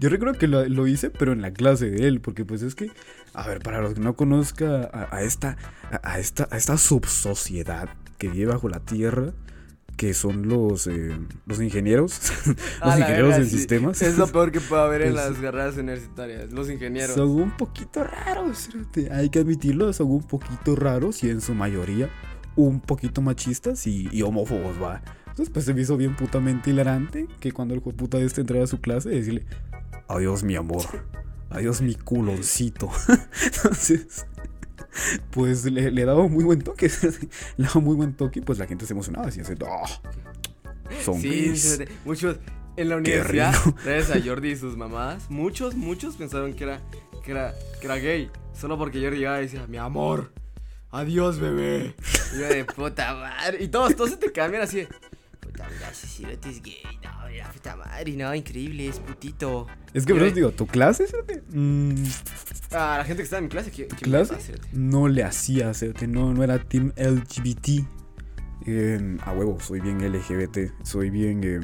[0.00, 2.20] Yo recuerdo que lo, lo hice, pero en la clase de él.
[2.20, 2.90] Porque, pues es que.
[3.34, 5.56] A ver, para los que no conozcan a, a esta.
[5.90, 6.48] A, a esta.
[6.50, 9.32] A esta subsociedad que vive bajo la tierra.
[9.96, 10.86] Que son los.
[10.86, 11.16] eh,
[11.46, 12.20] los ingenieros.
[12.84, 13.56] los ingenieros verga, en sí.
[13.56, 14.02] sistemas.
[14.02, 17.14] Es lo peor que puede haber en Pues- las carreras universitarias, los ingenieros.
[17.16, 18.68] Son un poquito raros.
[19.10, 22.10] Hay que admitirlo, son un poquito raros y en su mayoría
[22.56, 25.02] un poquito machistas y, y homófobos, va.
[25.28, 28.40] Entonces, pues se me hizo bien putamente hilarante que cuando el hijo de puta este
[28.40, 29.44] entrara a su clase decirle,
[30.08, 30.84] adiós mi amor,
[31.50, 32.90] adiós mi culoncito.
[33.44, 34.26] Entonces,
[35.30, 36.90] pues le, le daba un muy buen toque.
[37.56, 39.28] le daba muy buen toque y pues la gente se emocionaba.
[39.28, 39.54] Así, así.
[39.54, 41.62] Sí, Zombies.
[41.62, 42.36] fíjate, muchos
[42.76, 46.80] en la universidad, gracias a Jordi y sus mamás, muchos, muchos pensaron que era,
[47.24, 48.30] que era, que era gay.
[48.54, 50.32] Solo porque Jordi llegaba y decía, mi amor,
[50.90, 51.94] adiós bebé.
[52.34, 53.62] Y yo de puta madre.
[53.62, 54.88] Y todos, todos se te cambian así de,
[55.40, 59.66] puta mira, ese cerote es gay, no, puta madre, no, increíble, es putito.
[59.94, 61.06] Es que, bro, digo, tu clase,
[61.52, 62.04] mm,
[62.76, 64.36] A la gente que estaba en mi clase, ¿qué, tu qué clase
[64.72, 67.86] no le hacía, cerote, no, no era team LGBT.
[68.66, 71.40] Eh, a huevo, soy bien LGBT, soy bien...
[71.42, 71.60] eh,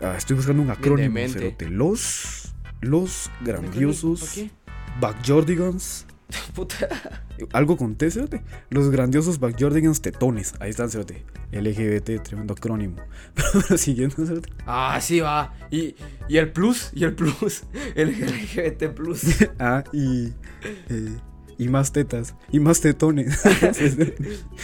[0.00, 1.68] ah, estoy buscando un acrónimo, cerote.
[1.68, 4.50] Los, los grandiosos ¿Por qué?
[5.00, 6.06] Backyardigans.
[6.54, 6.88] Puta.
[7.52, 8.42] Algo con T, cerote.
[8.70, 10.54] Los grandiosos Backyardigans tetones.
[10.60, 11.24] Ahí están, cerote.
[11.52, 12.96] LGBT, tremendo acrónimo.
[13.34, 14.50] Pero siguiendo, cerote.
[14.66, 15.54] Ah, sí, va.
[15.70, 15.94] Y,
[16.28, 17.64] y el plus, y el plus,
[17.94, 19.24] el LGBT plus.
[19.58, 20.32] Ah, y.
[20.88, 21.16] eh,
[21.56, 22.34] y más tetas.
[22.50, 23.40] Y más tetones.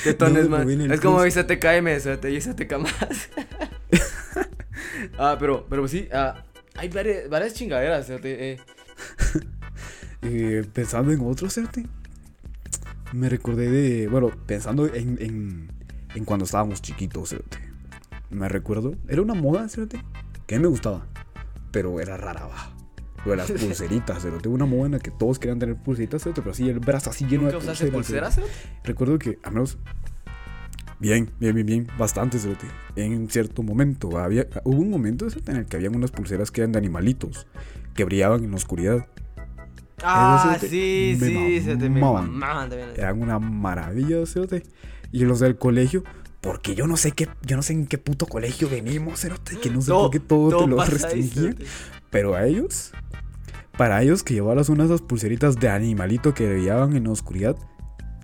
[0.03, 1.37] Tetones, No, el Es como plus.
[1.37, 1.89] IZTKM,
[2.29, 3.29] y IZTK más.
[5.19, 6.43] ah, pero, pero sí, ah,
[6.75, 8.61] hay varias, varias chingaderas, fíjate, eh.
[10.23, 11.87] Eh, pensando en otro, cerote.
[13.13, 14.09] Me recordé de.
[14.09, 15.69] Bueno, pensando en, en,
[16.15, 17.59] en cuando estábamos chiquitos, cerote.
[18.31, 18.95] Me recuerdo.
[19.09, 20.03] Era una moda, cerote.
[20.47, 21.07] Que a mí me gustaba.
[21.73, 22.77] Pero era rara, va.
[23.25, 24.25] Lo de las pulseritas.
[24.47, 26.43] Una moda en la que todos querían tener pulseritas, cerote.
[26.43, 27.91] Pero así el brazo así lleno ¿Nunca de pulseras.
[27.93, 28.53] pulseras, cerote.
[28.85, 29.79] Recuerdo que, al menos.
[31.01, 31.87] Bien, bien, bien, bien.
[31.99, 32.67] Bastante, cerote.
[32.95, 34.19] En cierto momento.
[34.19, 37.47] Había, hubo un momento en el que habían unas pulseras que eran de animalitos.
[37.95, 39.07] Que brillaban en la oscuridad.
[40.03, 42.41] Ah, Eso te- sí, me sí, se te me mamaban.
[42.69, 42.89] también.
[42.97, 44.63] Eran una maravilla, cerote.
[45.13, 46.05] Y los del colegio,
[46.41, 49.71] porque yo no sé qué, yo no sé en qué puto colegio venimos, cerote, que
[49.71, 51.57] no sé Todo- por qué todo, todo te lo restringían.
[52.11, 52.93] Pero a ellos,
[53.77, 57.57] para ellos que llevaras una de esas pulseritas de animalito que brillaban en la oscuridad,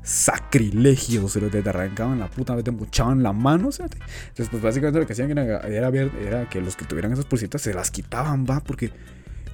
[0.02, 3.98] sacrilegio, cerote, te arrancaban la puta, te empuchaban la mano, cerote.
[4.28, 7.24] Entonces, pues básicamente lo que hacían era, era, ver- era que los que tuvieran esas
[7.26, 8.92] pulseritas se las quitaban, va, porque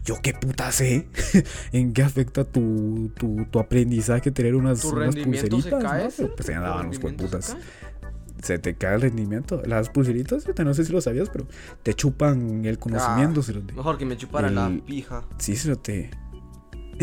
[0.05, 1.07] yo qué puta sé
[1.73, 6.11] en qué afecta tu, tu, tu aprendizaje tener unas, Tu unas se pulseritas, cae, ¿no?
[6.11, 7.57] cerote, Pues se tu daban los se putas.
[8.43, 9.63] Se te cae el rendimiento.
[9.65, 11.47] Las pulseritas, no sé si lo sabías, pero
[11.85, 13.45] te chupan el conocimiento, Ah.
[13.77, 15.25] Mejor que me chuparan la pija.
[15.39, 16.11] Sí, cerote.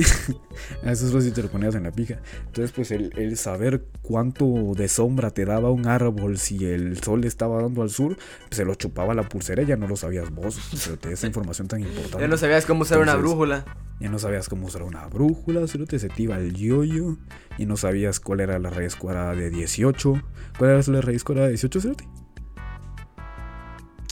[0.83, 2.19] A eso es si te lo ponías en la pija.
[2.47, 7.23] Entonces, pues el, el saber cuánto de sombra te daba un árbol si el sol
[7.25, 10.29] estaba dando al sur, pues se lo chupaba la pulsera y ya no lo sabías
[10.31, 10.55] vos.
[10.75, 12.19] cerote, esa información tan importante.
[12.19, 13.65] Ya no sabías cómo usar una brújula.
[13.99, 17.17] Ya no sabías cómo usar una brújula, cerote, se te iba el yoyo.
[17.57, 20.21] Y no sabías cuál era la raíz cuadrada de 18.
[20.57, 22.07] ¿Cuál era la raíz cuadrada de 18, cerote?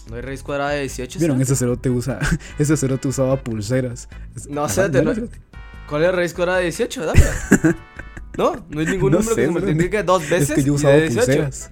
[0.10, 1.20] No hay raíz cuadrada de 18.
[1.20, 2.20] Vieron, ese cerote usa,
[2.60, 4.08] ese cerote usaba pulseras.
[4.50, 5.14] No, cerote, no-.
[5.88, 7.06] ¿Cuál es la raíz cuadrada de 18?
[7.06, 7.22] Dame.
[8.38, 10.50] No, no hay ningún No número sé, que se multiplique dos veces.
[10.52, 11.26] Es que yo usaba de 18.
[11.26, 11.72] pulseras.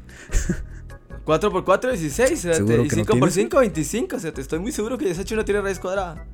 [1.24, 3.34] 4 por 4 16, cerote, ¿Seguro y que no 5 por tienes?
[3.52, 6.26] 5 25, te estoy muy seguro que 18 no tiene raíz cuadrada.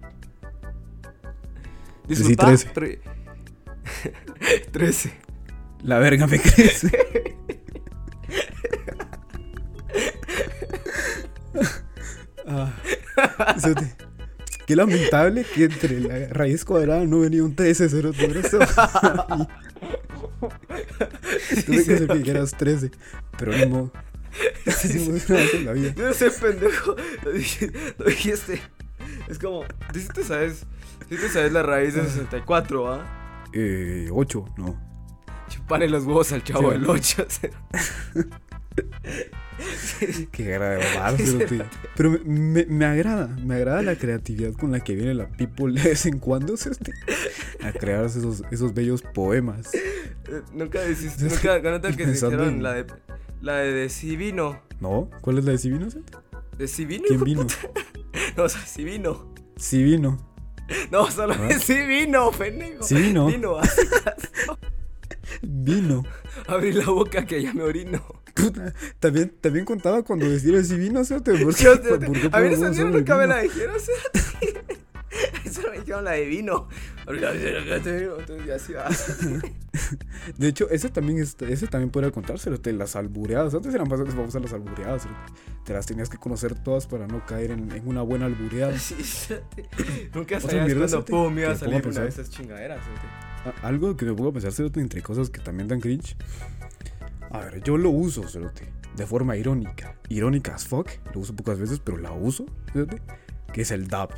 [2.07, 2.71] Disculpa, 13.
[2.73, 3.01] pero-
[4.71, 5.13] 13.
[5.83, 6.91] La verga me crece.
[12.47, 12.71] Ah,
[14.67, 18.27] Qué lamentable que entre la raíz cuadrada no venía un 13, cerote.
[18.27, 18.59] pero eso-
[21.65, 22.91] Tuve que hacer que dijeras 13.
[23.37, 23.91] Pero ni modo.
[24.65, 25.93] Hicimos una vez en la vida.
[25.95, 26.95] Yo no sé, pendejo.
[27.23, 28.61] Lo dije- lo dijiste.
[29.27, 30.65] Es como, sí te sabes,
[31.09, 33.45] sí te sabes la raíz de 64, ¿ah?
[33.53, 34.79] Eh, 8, no.
[35.49, 37.27] Chupale los huevos al chavo Sí, del 8.
[40.31, 41.63] Qué cara de cerote.
[41.95, 46.05] Pero me, agrada, me agrada la creatividad con la que viene la people de vez
[46.05, 46.55] en cuando,
[47.63, 49.73] A crear esos, esos bellos poemas.
[49.73, 49.81] Eh,
[50.53, 52.85] Nunca deciste, nunca, nunca que dijeron en- la de,
[53.41, 53.89] la de, de.
[54.79, 55.09] ¿No?
[55.21, 55.99] ¿Cuál es la de Sivino, cerote?
[56.57, 56.67] ¿De?
[57.07, 57.47] ¿Quién vino?
[58.37, 59.33] No, o sea, Sivino.
[59.57, 60.17] Sivino.
[60.91, 61.49] No, solo ¿Ah?
[61.59, 62.85] Sivino, pendejo.
[62.93, 63.27] Vino.
[65.41, 66.03] Vino.
[66.47, 68.01] abrí la boca que ya me orino.
[68.99, 71.37] También, también contaba cuando decía el Sivino, cerote.
[71.43, 73.35] ¿Por qué, a mí mierda el nunca me vino?
[73.35, 74.81] la dijeron, cerote.
[75.45, 76.69] Eso me dijeron la de vino.
[78.55, 78.73] Así.
[80.37, 83.53] De hecho, ese también, es, ese también podría contárselo, te las albureadas.
[83.53, 85.03] Antes eran más famosas las albureadas.
[85.65, 88.77] Te las tenías que conocer todas para no caer en, en una buena albureada.
[88.79, 88.95] Sí.
[90.13, 92.79] Nunca sabías cuando pum iba a a salir una de esas chingaderas.
[93.45, 96.15] A- Algo que me pongo a pensar, entre cosas que también dan cringe.
[97.33, 99.95] A ver, yo lo uso, cerote, de forma irónica.
[100.09, 103.01] Irónica as fuck, lo uso pocas veces, pero la uso, cerote,
[103.53, 104.09] que es el dab.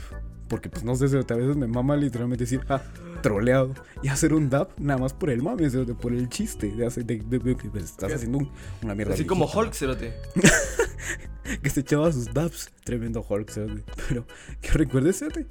[0.49, 2.81] porque pues no sé, cerote, a veces me mama literalmente decir, ah,
[3.21, 3.73] troleado.
[4.03, 6.67] Y hacer un dab nada más por el mame, cerote, por el chiste.
[6.75, 8.51] De hacer, de, de- de- pues, estás haciendo un-
[8.83, 9.13] una mierda.
[9.13, 10.13] Así como viejita, Hulk, cerote.
[11.63, 12.69] que se echaba sus dabs.
[12.83, 13.83] Tremendo Hulk, cerote.
[14.09, 14.25] Pero
[14.61, 15.47] que recuerdes, cerote.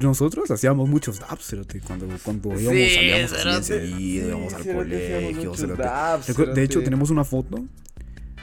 [0.00, 6.54] Nosotros hacíamos muchos dabs, cerote, cuando, cuando íbamos, Sí, salíamos seguido, íbamos al colegio, dabs,
[6.54, 7.64] De hecho, tenemos una foto.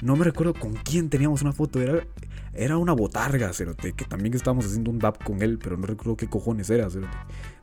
[0.02, 1.82] No me recuerdo con quién teníamos una foto.
[1.82, 2.06] Era,
[2.54, 6.18] era una botarga, cerote, que también estábamos haciendo un dab con él, pero no recuerdo
[6.18, 7.18] qué cojones era, cerote.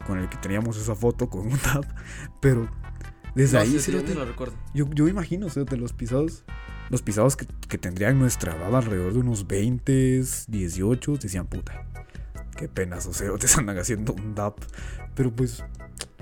[0.06, 1.86] Con el que teníamos esa foto con un dab.
[2.40, 2.68] Pero
[3.34, 4.54] desde No, ahí, sí, sí, yo cerote, te lo recuerdo.
[4.74, 6.44] yo, yo imagino, cerote, los pisados.
[6.88, 11.86] Los pisados que, que tendrían nuestra edad alrededor de unos 20, 18, decían puta.
[12.60, 14.52] Qué penas o cerotes andan haciendo un dab.
[15.14, 15.64] Pero pues,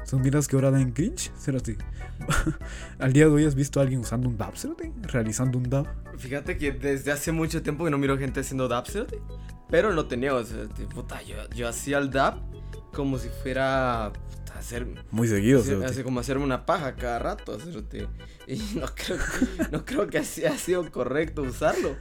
[0.05, 1.77] son miras que ahora dan cringe, cerote.
[3.01, 5.87] Al día de hoy has visto a alguien usando un dab, cerote, realizando un dab.
[6.17, 9.21] Fíjate que desde hace mucho tiempo que no miro gente haciendo dab, cerote.
[9.69, 10.65] Pero lo tenía, o sea,
[10.95, 12.37] puta, yo, yo hacía el dab
[12.95, 14.13] como si fuera
[14.57, 18.07] hacer, Muy seguido, hacer- como hacerme una paja cada rato, cerote.
[18.47, 19.19] Y no creo,
[19.73, 21.97] no creo que así ha sido correcto usarlo.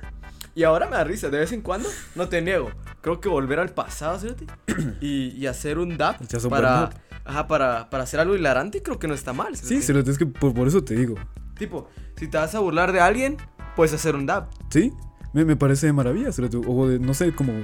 [0.58, 2.72] Y ahora me da risa, de vez en cuando, no te niego.
[3.02, 4.36] Creo que volver al pasado,
[5.02, 6.18] y, y hacer un buen
[6.50, 6.90] para,
[7.26, 9.56] ajá, para, para hacer algo hilarante, creo que no está mal.
[9.56, 11.14] Sí, cerote, es que por, por eso te digo.
[11.60, 13.38] Tipo, si te vas a burlar de alguien,
[13.76, 14.50] puedes hacer un dab.
[14.72, 14.92] Sí,
[15.34, 16.30] me, me parece de maravilla.
[16.68, 17.64] O de, no sé, como eh,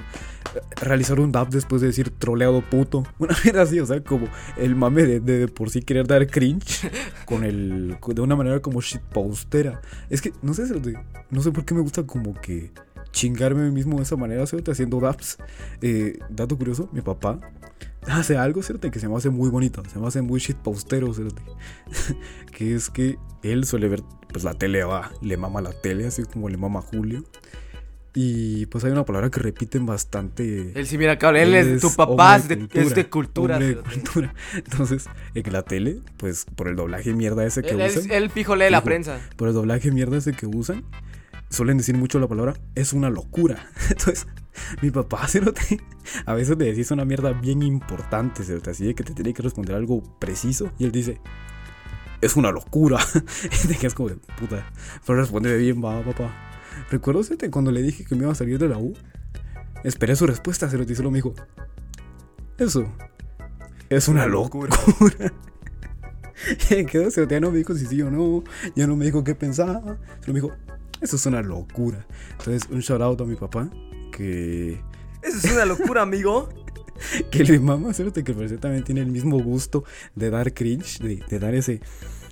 [0.80, 3.04] realizar un dab después de decir troleado puto.
[3.18, 6.26] Una mierda así, o sea, como el mame de, de, de por sí querer dar
[6.26, 6.90] cringe
[7.26, 7.96] con el.
[8.00, 9.80] con- de una manera como shitpostera.
[10.10, 10.64] Es que, no sé,
[11.30, 12.70] no sé por qué me gusta como que
[13.12, 15.38] chingarme a mí mismo de esa manera, cerote, haciendo dabs.
[15.80, 17.38] Eh, dato curioso, mi papá
[18.08, 21.42] hace algo, cerote, que se me hace muy bonito, se me hace muy shitpostero, cerote.
[22.52, 24.02] que es que él suele ver,
[24.32, 27.24] pues la tele va, le mama la tele, así como le mama a Julio.
[28.16, 30.70] Y pues hay una palabra que repiten bastante.
[30.78, 33.56] Él sí mira cable, él es, tu papá es de, es de cultura.
[33.56, 34.34] hombre de cultura.
[34.54, 38.30] Entonces, en la tele, pues por el doblaje mierda ese que Él, él, usan, él
[38.30, 39.18] fijo lee la prensa.
[39.36, 40.84] por el doblaje mierda ese que usan,
[41.54, 43.70] suelen decir mucho la palabra, es una locura.
[43.90, 44.26] Entonces,
[44.82, 45.80] mi papá, cerote,
[46.26, 49.42] a veces le decís una mierda bien importante, cerote, así de que te tiene que
[49.42, 51.20] responder algo preciso, y él dice,
[52.20, 52.98] es una locura.
[53.64, 54.70] Y te como de puta,
[55.06, 56.34] pero respóndeme bien, va, papá.
[56.90, 58.94] Recuerdo, cerote, cuando le dije que me iba a salir de la U,
[59.84, 61.34] esperé su respuesta, cerote, y solo me dijo,
[62.58, 62.86] eso,
[63.88, 64.76] es una locura.
[66.70, 68.42] Y quedó, cerote, ya no me dijo si sí o no,
[68.74, 69.80] ya no me dijo qué pensaba,
[70.20, 70.52] solo me dijo,
[71.04, 72.06] eso es una locura.
[72.38, 73.70] Entonces, un shout out a mi papá,
[74.12, 74.80] que,
[75.22, 76.48] Eso es una locura, amigo.
[77.30, 79.84] que le mama, cerote, que parece también tiene el mismo gusto
[80.14, 81.80] de dar cringe, de, de dar ese,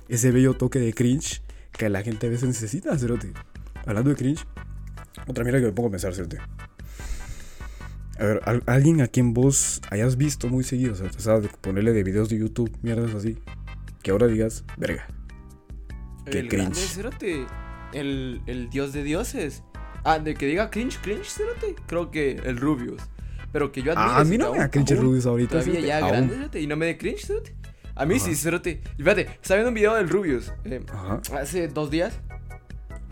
[0.07, 3.33] ese bello toque de cringe que la gente a veces necesita, cerote.
[3.85, 4.45] Hablando de cringe,
[5.27, 6.37] otra mira que me pongo a pensar, cerote.
[8.19, 11.49] A ver, al- alguien a quien vos hayas visto muy seguido, cerote, o sea, de
[11.49, 13.37] ponerle de videos de YouTube, mierdas así,
[14.01, 15.07] que ahora digas, verga.
[16.25, 16.97] Qué el cringe.
[16.97, 17.45] grande.
[17.93, 19.63] El, el dios de dioses.
[20.03, 21.75] Ah, de que diga cringe, cringe, cerote.
[21.87, 23.01] Creo que el Rubius.
[23.51, 24.09] Pero que yo admire.
[24.11, 26.07] Ah, a mí no me da cringe aún Rubius ahorita, Todavía ya aún.
[26.09, 27.55] grande, cerote, Y no me dé cringe, cerote.
[27.95, 28.25] A mí Ajá.
[28.25, 28.81] sí, cerote.
[28.97, 30.51] Y fíjate, estaba viendo un video del Rubius.
[30.65, 31.21] eh, Ajá.
[31.39, 32.19] hace dos días.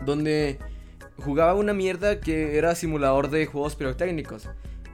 [0.04, 0.58] Donde
[1.18, 4.48] jugaba una mierda que era simulador de juegos pirotécnicos.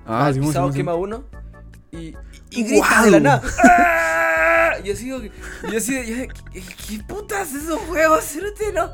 [0.06, 1.24] Ah, Al Simón, pisado quema uno
[1.90, 2.14] y,
[2.50, 3.42] y grita de la nada.
[3.64, 4.44] ¡Ah!
[4.84, 8.22] Y así, y así, ¿qué, putas esos juegos?
[8.24, 8.90] Cerote, no.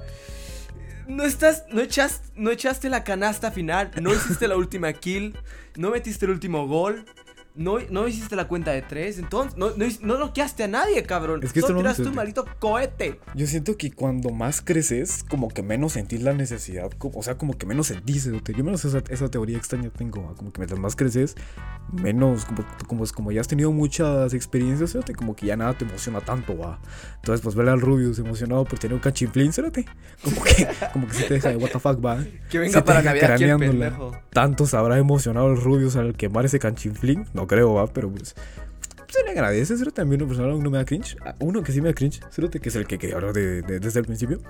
[1.06, 5.36] No estás, no echaste, no echaste la canasta final, no hiciste la última kill,
[5.76, 7.04] no metiste el último gol,
[7.54, 10.32] no, no hiciste la cuenta de tres, entonces no, no, no
[10.64, 11.40] a nadie, cabrón.
[11.42, 13.20] Es que Solo tiraste se- un maldito cohete.
[13.34, 17.36] Yo siento que cuando más creces, como que menos sentís la necesidad, como- o sea,
[17.38, 20.96] como que menos sentís, yo menos esa, esa teoría extraña tengo, como que mientras más
[20.96, 21.36] creces,
[21.92, 26.20] menos, como, como, como ya has tenido muchas experiencias, como que ya nada te emociona
[26.20, 26.80] tanto, va.
[27.16, 29.84] Entonces, pues ver al Rubius emocionado por tener un cachinflín, cerote,
[30.22, 32.18] como que, como que sí te deja de what the fuck, va.
[32.50, 33.92] Que venga Sí te para Navidad.
[34.32, 38.34] Tanto se habrá emocionado el Rubius al quemar ese canchinflín, no creo, va, pero pues...
[39.08, 41.16] Se le agradece, cerote, una persona no me da cringe.
[41.24, 43.62] Ah, Uno que sí me da cringe, cerote, que es el que quería hablar de-
[43.62, 44.40] de- desde el principio,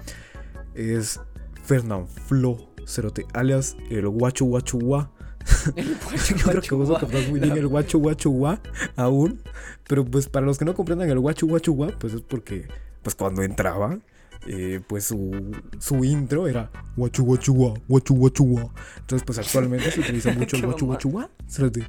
[0.74, 1.20] es
[1.64, 5.10] Fernán Flo, cerote, alias el guacho guacho gua.
[5.76, 5.88] El
[6.38, 8.58] Yo creo que vos captás muy bien el guacho guacho gua
[8.96, 9.42] aún,
[9.86, 12.66] pero pues para los que no comprendan el guacho guacho gua, pues es porque,
[13.02, 13.98] pues cuando entraba,
[14.46, 18.72] eh, pues su, su intro era guachu guachu gua, guachu guachu gua.
[19.00, 21.30] Entonces pues actualmente se utiliza mucho el guachu guachu gua.
[21.46, 21.86] cerote.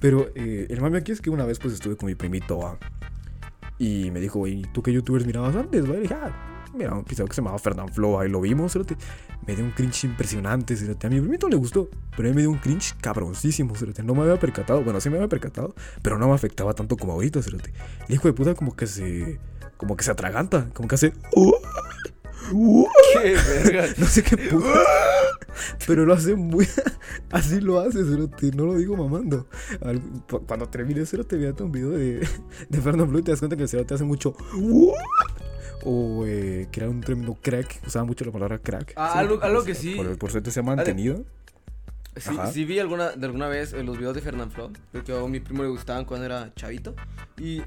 [0.00, 2.78] Pero eh, el mame aquí es que una vez pues estuve con mi primito ¿va?
[3.78, 5.90] y me dijo, ¿y tú qué youtubers mirabas antes?
[5.90, 5.96] ¿va?
[5.96, 8.96] Y dije, ah, mira, un pisado que se llamaba Fernand Flo, ahí lo vimos, cerote.
[9.46, 11.06] Me dio un cringe impresionante, cerote.
[11.06, 14.02] A mi primito le gustó, pero a mí me dio un cringe cabroncísimo, cerote.
[14.02, 17.14] No me había percatado, bueno, sí me había percatado, pero no me afectaba tanto como
[17.14, 17.72] ahorita, cerote.
[18.08, 19.40] El hijo de puta como que se,
[19.76, 21.12] como que se atraganta, como que hace...
[22.48, 23.86] Qué verga.
[23.98, 24.68] No sé qué puta.
[25.86, 26.66] Pero lo hace muy.
[27.30, 28.50] Así lo hace, Cerote.
[28.52, 29.46] No lo digo mamando.
[30.46, 32.26] Cuando termine Cerote, véate un video de,
[32.68, 34.34] de Fernando Blue y te das cuenta que el Cerote hace mucho.
[35.82, 37.80] O eh, que era un tremendo crack.
[37.86, 38.92] Usaba mucho la palabra crack.
[38.96, 39.94] Ah, algo- algo que sí.
[39.94, 41.24] Por, por suerte se ha mantenido.
[42.16, 45.20] Sí, sí vi alguna, de alguna vez eh, los videos de Fernand Flo, porque a
[45.28, 46.94] mi primo le gustaban cuando era chavito.
[47.38, 47.62] Y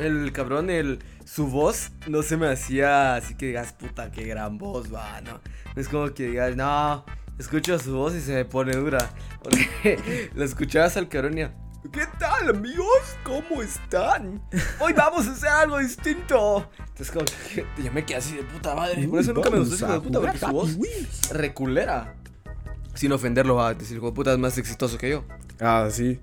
[0.00, 4.58] el cabrón, el, su voz no se me hacía así que digas, puta, qué gran
[4.58, 5.40] voz, va, no.
[5.74, 7.04] No es como que digas, no,
[7.38, 9.10] escucho su voz y se me pone dura.
[9.42, 11.44] Porque lo escuchabas al cabrón y
[11.92, 13.16] ¿Qué tal, amigos?
[13.24, 14.42] ¿Cómo están?
[14.80, 16.68] Hoy vamos a hacer algo distinto.
[16.78, 19.08] Entonces, como que yo me quedé así de puta madre.
[19.08, 20.78] Por eso nunca me gustó ese de puta, porque su voz
[21.32, 22.14] reculera.
[22.94, 25.24] Sin ofenderlo, va a decir, de puta, es más exitoso que yo.
[25.58, 26.20] Ah, sí.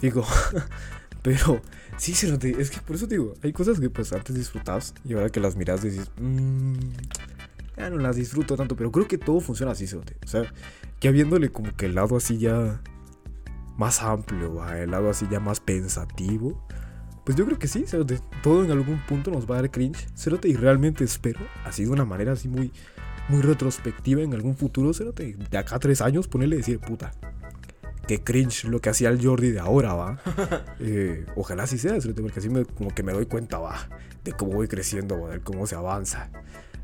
[0.00, 0.24] Digo.
[1.22, 1.60] Pero.
[1.96, 2.60] Sí, Cerote.
[2.60, 3.34] Es que por eso te digo.
[3.42, 4.94] Hay cosas que pues antes disfrutabas.
[5.04, 6.10] Y ahora que las miras decís.
[6.20, 6.74] Mmm.
[7.76, 8.76] Ya no las disfruto tanto.
[8.76, 10.16] Pero creo que todo funciona así, Cerote.
[10.24, 10.44] O sea,
[11.00, 12.80] ya viéndole como que el lado así ya.
[13.76, 14.78] Más amplio, va.
[14.78, 16.64] El lado así ya más pensativo.
[17.24, 18.20] Pues yo creo que sí, Cerote.
[18.42, 20.06] Todo en algún punto nos va a dar cringe.
[20.16, 20.48] Cerote.
[20.48, 21.40] Y realmente espero.
[21.64, 22.72] Así de una manera así muy.
[23.28, 25.36] Muy retrospectiva en algún futuro, Cerote.
[25.50, 27.12] De acá a tres años, ponerle decir, puta
[28.08, 30.18] qué cringe lo que hacía el Jordi de ahora, va.
[30.80, 33.88] Eh, ojalá así sea, porque así me, como que me doy cuenta, va,
[34.24, 36.30] de cómo voy creciendo, va, de cómo se avanza.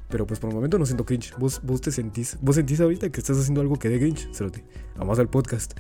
[0.09, 1.33] Pero pues por el momento no siento cringe.
[1.39, 4.65] Vos, vos te sentís, vos sentís ahorita que estás haciendo algo que dé cringe, cerote.
[4.97, 5.79] Además al podcast.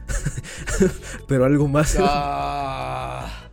[1.28, 1.96] Pero algo más.
[1.98, 3.50] Ah,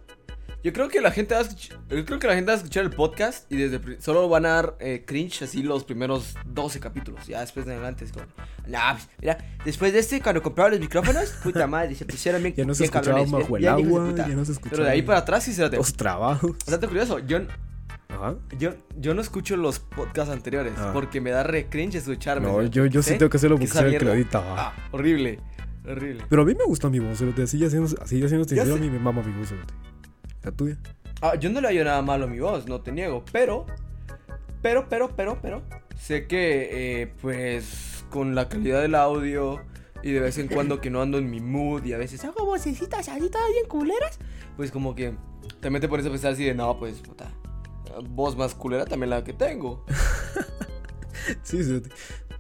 [0.64, 2.57] yo creo que la gente va a escuchar, yo creo que la gente va a
[2.57, 6.80] escuchar el podcast y desde solo van a dar eh, cringe así los primeros 12
[6.80, 7.26] capítulos.
[7.28, 8.26] Ya después de adelante es como,
[8.68, 12.53] nah, pues, mira, después de este cuando compraron los micrófonos, puta madre, se pusieron bien
[12.55, 14.72] Ya no se escuchaba bajo el agua, ya no se escuchaba.
[14.72, 16.51] Pero de ahí para atrás sí se te Los trabajos.
[16.51, 17.39] Bastante curioso, yo,
[18.09, 18.36] Ajá.
[18.59, 20.91] yo, yo no escucho los podcasts anteriores Ah.
[20.93, 22.47] porque me da re cringe escucharme.
[22.70, 24.39] Yo, yo sí tengo que hacerlo que porque soy el que lo.
[24.39, 25.39] Ah, horrible,
[25.88, 26.26] horrible.
[26.30, 27.20] Pero a mí me gusta mi voz.
[27.22, 29.53] Así ya siendo, así ya siendo sincero, a mí me mama mi voz.
[30.44, 30.78] La tuya.
[31.22, 33.66] Ah, yo no le hallo nada malo a mi voz, no te niego, pero,
[34.62, 35.62] pero, pero, pero, pero,
[36.00, 39.62] sé que, eh, pues, con la calidad del audio
[40.04, 42.46] y de vez en cuando que no ando en mi mood y a veces hago
[42.46, 44.18] vocecitas así todas bien culeras,
[44.58, 45.14] pues como que
[45.60, 47.32] también te pones a pensar así de, no, pues, puta,
[48.10, 49.86] voz más culera también la que tengo.
[51.44, 51.82] Sí, sí.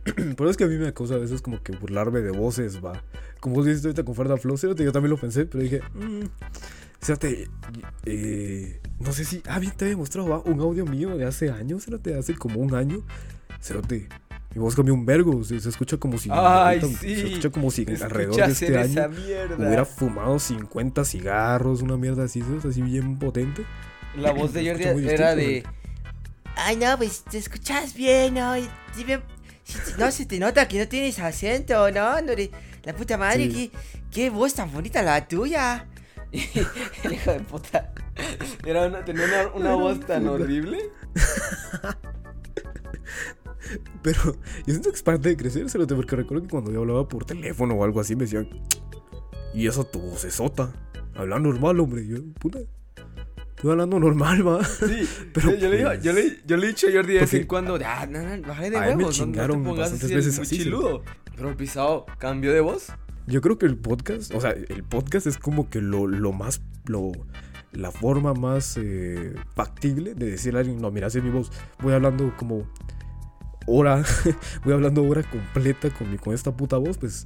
[0.35, 3.03] Pero es que a mí me causa a veces como que burlarme de voces, va.
[3.39, 6.25] Como vos dijiste ahorita con Ferda Flow, cerote, yo también lo pensé, pero dije, mmm,
[7.01, 7.49] fíjate,
[8.05, 11.49] eh, no sé si, ah, bien te había mostrado, va, un audio mío de hace
[11.49, 13.03] años, cerote, hace como un año,
[13.59, 14.07] cerote,
[14.53, 17.15] mi voz cambió un vergo, se, se escucha como si, Ay, ahorita- sí.
[17.15, 19.09] se escucha como si alrededor de este año
[19.57, 22.65] hubiera fumado 50 cigarros, una mierda así, ¿sabes?
[22.65, 23.63] así bien potente.
[24.15, 25.63] La voz de Jordi era distinto, de...
[26.57, 28.53] Ay, no, pues te escuchas bien, ¿no?
[29.97, 32.19] No se te nota que no tienes acento, ¿no?
[32.21, 32.51] no de-
[32.83, 33.71] la puta madre, Sí.
[33.71, 33.77] qué,
[34.11, 35.87] qué voz tan bonita la tuya.
[37.03, 37.93] El hijo de puta.
[38.65, 40.79] Era una, tenía una, una voz tan horrible.
[44.01, 47.07] Pero yo siento que es parte de crecer, cerote, porque recuerdo que cuando yo hablaba
[47.07, 48.49] por teléfono o algo así me decían,
[49.53, 50.71] y esa tu voz es sota.
[51.15, 52.05] Habla normal, hombre.
[52.07, 52.59] Yo, puta.
[53.49, 54.63] Estoy hablando normal, va.
[54.63, 57.19] Sí, Pero yo, le digo, pues- yo, le, yo le he dicho a Jordi de
[57.19, 59.61] vez en cuando, ah, no, no, bájale de A él me huevos, no- no, chingaron
[59.63, 60.63] te pongas bastantes veces así, sí.
[60.63, 61.03] chiludo.
[61.35, 62.87] Pero pisado cambió de voz.
[63.27, 66.61] Yo creo que el podcast, o sea, el podcast es como que lo, lo más,
[66.85, 67.11] lo,
[67.71, 71.51] la forma más eh, factible de decirle a alguien, no, mira, es mi voz.
[71.81, 72.67] Voy hablando como
[73.67, 74.03] hora,
[74.65, 77.25] voy hablando hora completa con, mi, con esta puta voz, pues,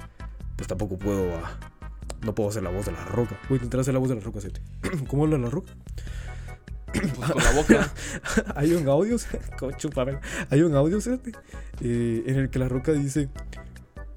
[0.56, 1.58] pues tampoco puedo, ah,
[2.24, 3.40] no puedo hacer la voz de la roca.
[3.50, 4.50] Voy a intentar hacer la voz de la roca, ¿sí?
[5.08, 5.72] ¿Cómo habla la roca?
[6.96, 7.94] Pues con la boca.
[8.56, 9.18] hay un audio,
[9.96, 11.32] para- hay un audio, fíjate,
[11.82, 13.28] eh, en el que la roca dice,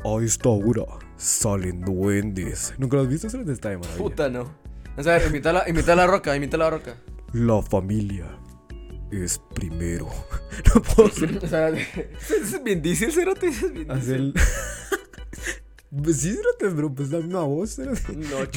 [0.04, 0.84] a esta hora
[1.16, 2.74] salen duendes.
[2.78, 3.26] ¿Nunca lo has visto?
[3.26, 3.98] Eso está de maravilla.
[4.02, 4.52] Puta, no.
[4.96, 6.96] O sea, imita la, imita la roca, imita la roca.
[7.32, 8.26] La familia
[9.10, 10.08] es primero.
[10.74, 14.34] No puedo hacer, O sea, es bien dice cerote, es bien el-
[16.02, 18.12] Pues sí, cerote, pero pues la misma voz, cerote.
[18.14, 18.50] No, de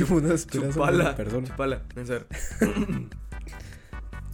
[0.46, 1.16] chupala.
[1.16, 1.48] persona.
[1.48, 2.28] Chupala, en serio.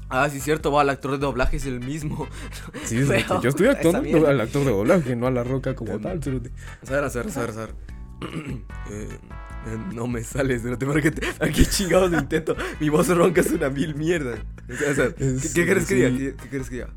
[0.09, 2.27] Ah, sí, cierto, va, el actor de doblaje es el mismo.
[2.85, 5.99] Sí, cerote, Pero, yo estoy actuando al actor de doblaje, no a la roca como
[5.99, 6.51] tal, cerote.
[6.87, 7.69] A ver, a ver, a ver, a ver.
[8.89, 9.09] Eh,
[9.67, 12.55] eh, no me sale, cerote, porque te, aquí chingados lo intento.
[12.79, 14.35] Mi voz ronca es una mil mierda.
[14.69, 16.09] O sea, ¿qué, Es- qué crees que diga?
[16.09, 16.89] ¿Qué, qué crees que diga?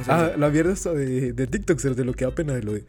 [0.00, 2.62] O sea, Ah, la mierda esta de, de TikTok, de lo que da pena de
[2.62, 2.86] lo de.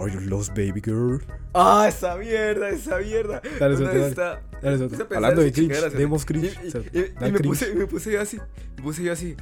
[0.00, 1.20] Are you lost, baby girl?
[1.54, 3.42] Ah, esa mierda, esa mierda.
[3.58, 4.08] Dale, suerte, dale.
[4.08, 6.66] está- Dale, a pensar Hablando de cringe, demos cringe, Y,
[6.98, 7.42] y- y da me, cringe.
[7.44, 8.38] puse, me puse yo así.
[8.76, 9.36] Me puse yo así.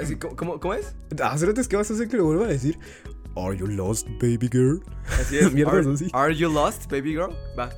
[0.00, 0.94] Así, ¿cómo, cómo, es?
[1.22, 2.78] Ah, cerote, ¿qué vas a hacer que lo vuelva a decir?
[3.36, 4.82] Are you lost, baby girl?
[5.20, 5.52] Así es.
[5.54, 6.10] Mierdas are, así.
[6.12, 7.30] are you lost, baby girl?
[7.58, 7.70] Va.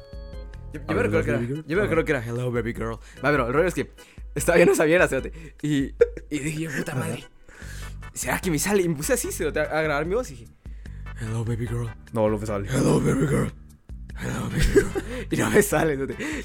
[0.72, 1.40] Yo, yo me recuerdo que era.
[1.40, 1.64] girl?
[1.66, 2.94] Yo me recuerdo que era hello, baby girl.
[3.24, 3.92] Va, pero el rollo es que
[4.34, 5.32] estaba viendo esa mierda, espérate.
[5.62, 5.94] Y,
[6.30, 7.24] y dije, puta madre.
[8.12, 8.82] ¿Será que me sale?
[8.82, 10.52] Y me puse así, cerote, a, a grabar mi voz y dije,
[11.24, 11.88] hello, baby girl.
[12.12, 12.68] No, lo me sale.
[12.70, 13.52] Hello, baby girl.
[14.16, 14.88] Hello, baby girl.
[15.30, 15.96] y no me sale.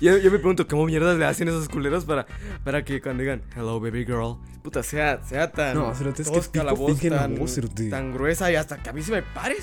[0.01, 2.25] Yo, yo me pregunto, ¿cómo mierdas le hacen esos culeros para,
[2.63, 5.75] para que cuando digan hello, baby girl, puta, sea, sea tan.
[5.75, 7.59] No, cerote, es que la voz, fingen la tan, voz,
[7.89, 9.55] tan gruesa y hasta que a mí se me pare.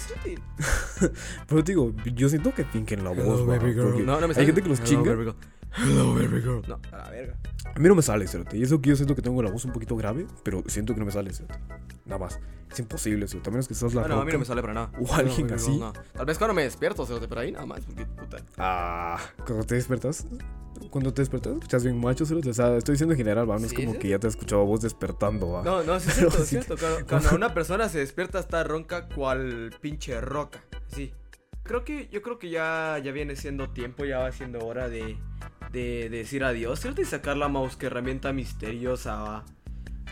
[1.48, 4.06] Pero digo, yo siento que finquen la voz, Hello, va, baby girl.
[4.06, 4.46] No, no me Hay sale.
[4.46, 5.34] gente que los Hello, chinga.
[5.78, 6.62] Hello, baby girl.
[6.66, 7.36] No, a la verga.
[7.74, 8.56] A mí no me sale, cerote.
[8.56, 11.00] Y eso que yo siento que tengo la voz un poquito grave, pero siento que
[11.00, 11.58] no me sale, cerote.
[12.06, 12.40] Nada más.
[12.70, 13.50] Es imposible, cerote.
[13.50, 14.92] A menos que seas la Ah, no, a mí no me sale para nada.
[14.98, 15.70] O alguien baby así.
[15.72, 15.92] girl, no.
[15.92, 18.38] Tal vez cuando me despierto, cerote, pero ahí nada más, porque puta.
[18.56, 20.26] Ah, cuando te despertas,
[20.90, 22.50] cuando te despertas, escuchas bien macho, cerote.
[22.50, 23.58] O sea, estoy diciendo en general, va.
[23.58, 23.98] No es como sí.
[23.98, 25.62] que ya te has escuchado vos despertando, va.
[25.62, 26.76] No, no, sí es cierto, es cierto.
[26.78, 30.62] Cuando, cuando una persona se despierta está ronca cual pinche roca.
[30.88, 31.12] Sí.
[31.62, 35.18] Creo que, yo creo que ya, ya viene siendo tiempo, ya va siendo hora de,
[35.72, 37.00] de, de decir adiós, ¿cierto?
[37.00, 39.44] Y sacar la mouse que herramienta misteriosa, va.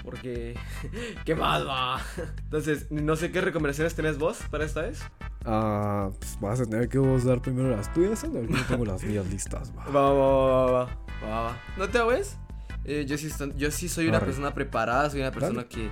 [0.03, 0.55] Porque,
[1.25, 2.01] ¿qué más va?
[2.45, 5.03] Entonces, no sé qué recomendaciones tenés vos para esta vez.
[5.47, 8.43] Ah, pues vas a tener que vos dar primero las tuyas, ¿no?
[8.43, 9.85] Yo tengo las mías listas, va.
[9.87, 10.85] Va, va, va,
[11.25, 11.59] va, va.
[11.79, 12.37] ¿No te ves?
[12.85, 14.27] Eh, yo, sí yo sí soy una Arre.
[14.27, 15.89] persona preparada, soy una persona que,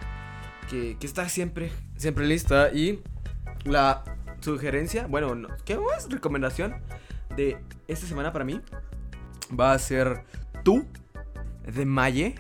[0.68, 2.70] que, que está siempre, siempre lista.
[2.70, 3.00] Y
[3.64, 4.04] la
[4.40, 6.10] sugerencia, bueno, no, ¿qué más?
[6.10, 6.74] Recomendación
[7.34, 7.56] de
[7.88, 8.60] esta semana para mí
[9.59, 10.24] va a ser
[10.64, 10.84] tú
[11.66, 12.34] de Maye.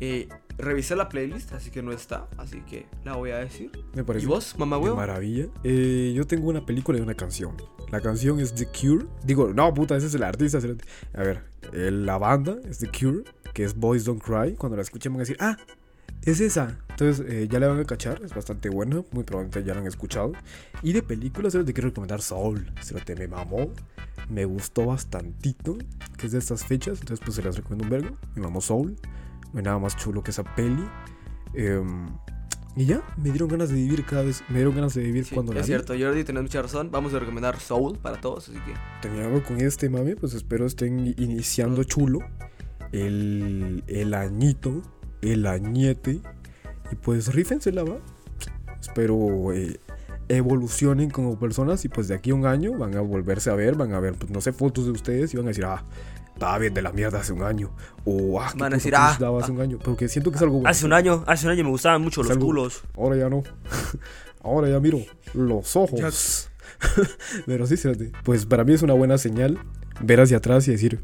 [0.00, 0.28] Eh,
[0.58, 3.70] revisé la playlist, así que no está, así que la voy a decir.
[3.94, 4.26] Me parece.
[4.26, 4.96] ¿Y vos, mamá huevo?
[4.96, 5.46] maravilla.
[5.62, 7.56] Eh, yo tengo una película y una canción.
[7.90, 9.06] La canción es The Cure.
[9.24, 10.58] Digo, no, puta, ese es el artista.
[11.14, 11.42] A ver,
[11.72, 14.54] eh, la banda es The Cure, que es Boys Don't Cry.
[14.54, 15.56] Cuando la escuchen van a decir, ah,
[16.30, 16.78] es esa.
[16.90, 19.86] Entonces eh, ya la van a cachar, es bastante buena, muy probablemente ya la han
[19.86, 20.32] escuchado.
[20.82, 22.72] Y de películas, te quiero recomendar Soul.
[23.04, 23.70] te me mamó,
[24.28, 25.76] me gustó bastantito,
[26.16, 27.00] que es de estas fechas.
[27.00, 28.16] Entonces pues se las recomiendo un vergo.
[28.34, 28.96] Me mamó Soul,
[29.52, 30.84] no hay nada más chulo que esa peli.
[31.54, 32.06] Em,
[32.76, 35.34] y ya, me dieron ganas de vivir cada vez, me dieron ganas de vivir Sí,
[35.34, 35.72] cuando la es vi.
[35.72, 36.90] cierto, Jordi, tenés mucha razón.
[36.90, 38.74] Vamos a recomendar Soul para todos, así que.
[39.00, 42.20] terminando con este mame, pues espero estén iniciando chulo
[42.92, 44.82] el, el añito,
[45.32, 46.20] el añete.
[46.92, 47.96] Y pues rífensela, va.
[48.80, 49.78] Espero eh,
[50.28, 53.74] evolucionen como personas y pues de aquí a un año van a volverse a ver,
[53.74, 55.82] van a ver, pues no sé, fotos de ustedes y van a decir, ah,
[56.34, 57.70] estaba bien de la mierda hace un año.
[58.04, 59.78] O, ah, Van a decir, ah, daba hace un año.
[59.82, 60.62] Porque siento que es algo...
[60.66, 62.82] Hace un año, hace un año me gustaban mucho Es los algo- culos.
[62.96, 63.42] Ahora ya no.
[64.42, 64.98] Ahora ya miro
[65.32, 66.50] los ojos.
[67.46, 67.76] Pero sí.
[68.24, 69.58] Pues para mí es una buena señal
[70.00, 71.00] ver hacia atrás y decir,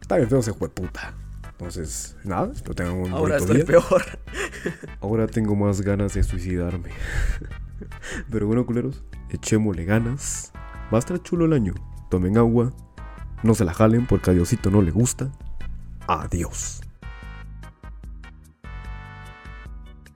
[0.00, 1.14] está bien feo ese fue puta.
[1.58, 3.64] Entonces, nada, espero tengan un Ahora estoy día.
[3.64, 4.04] peor.
[5.00, 6.90] Ahora tengo más ganas de suicidarme.
[8.30, 10.52] Pero bueno, culeros, echémosle ganas.
[10.92, 11.74] Va a estar chulo el año.
[12.10, 12.72] Tomen agua.
[13.42, 15.32] No se la jalen porque a Diosito no le gusta.
[16.06, 16.80] Adiós.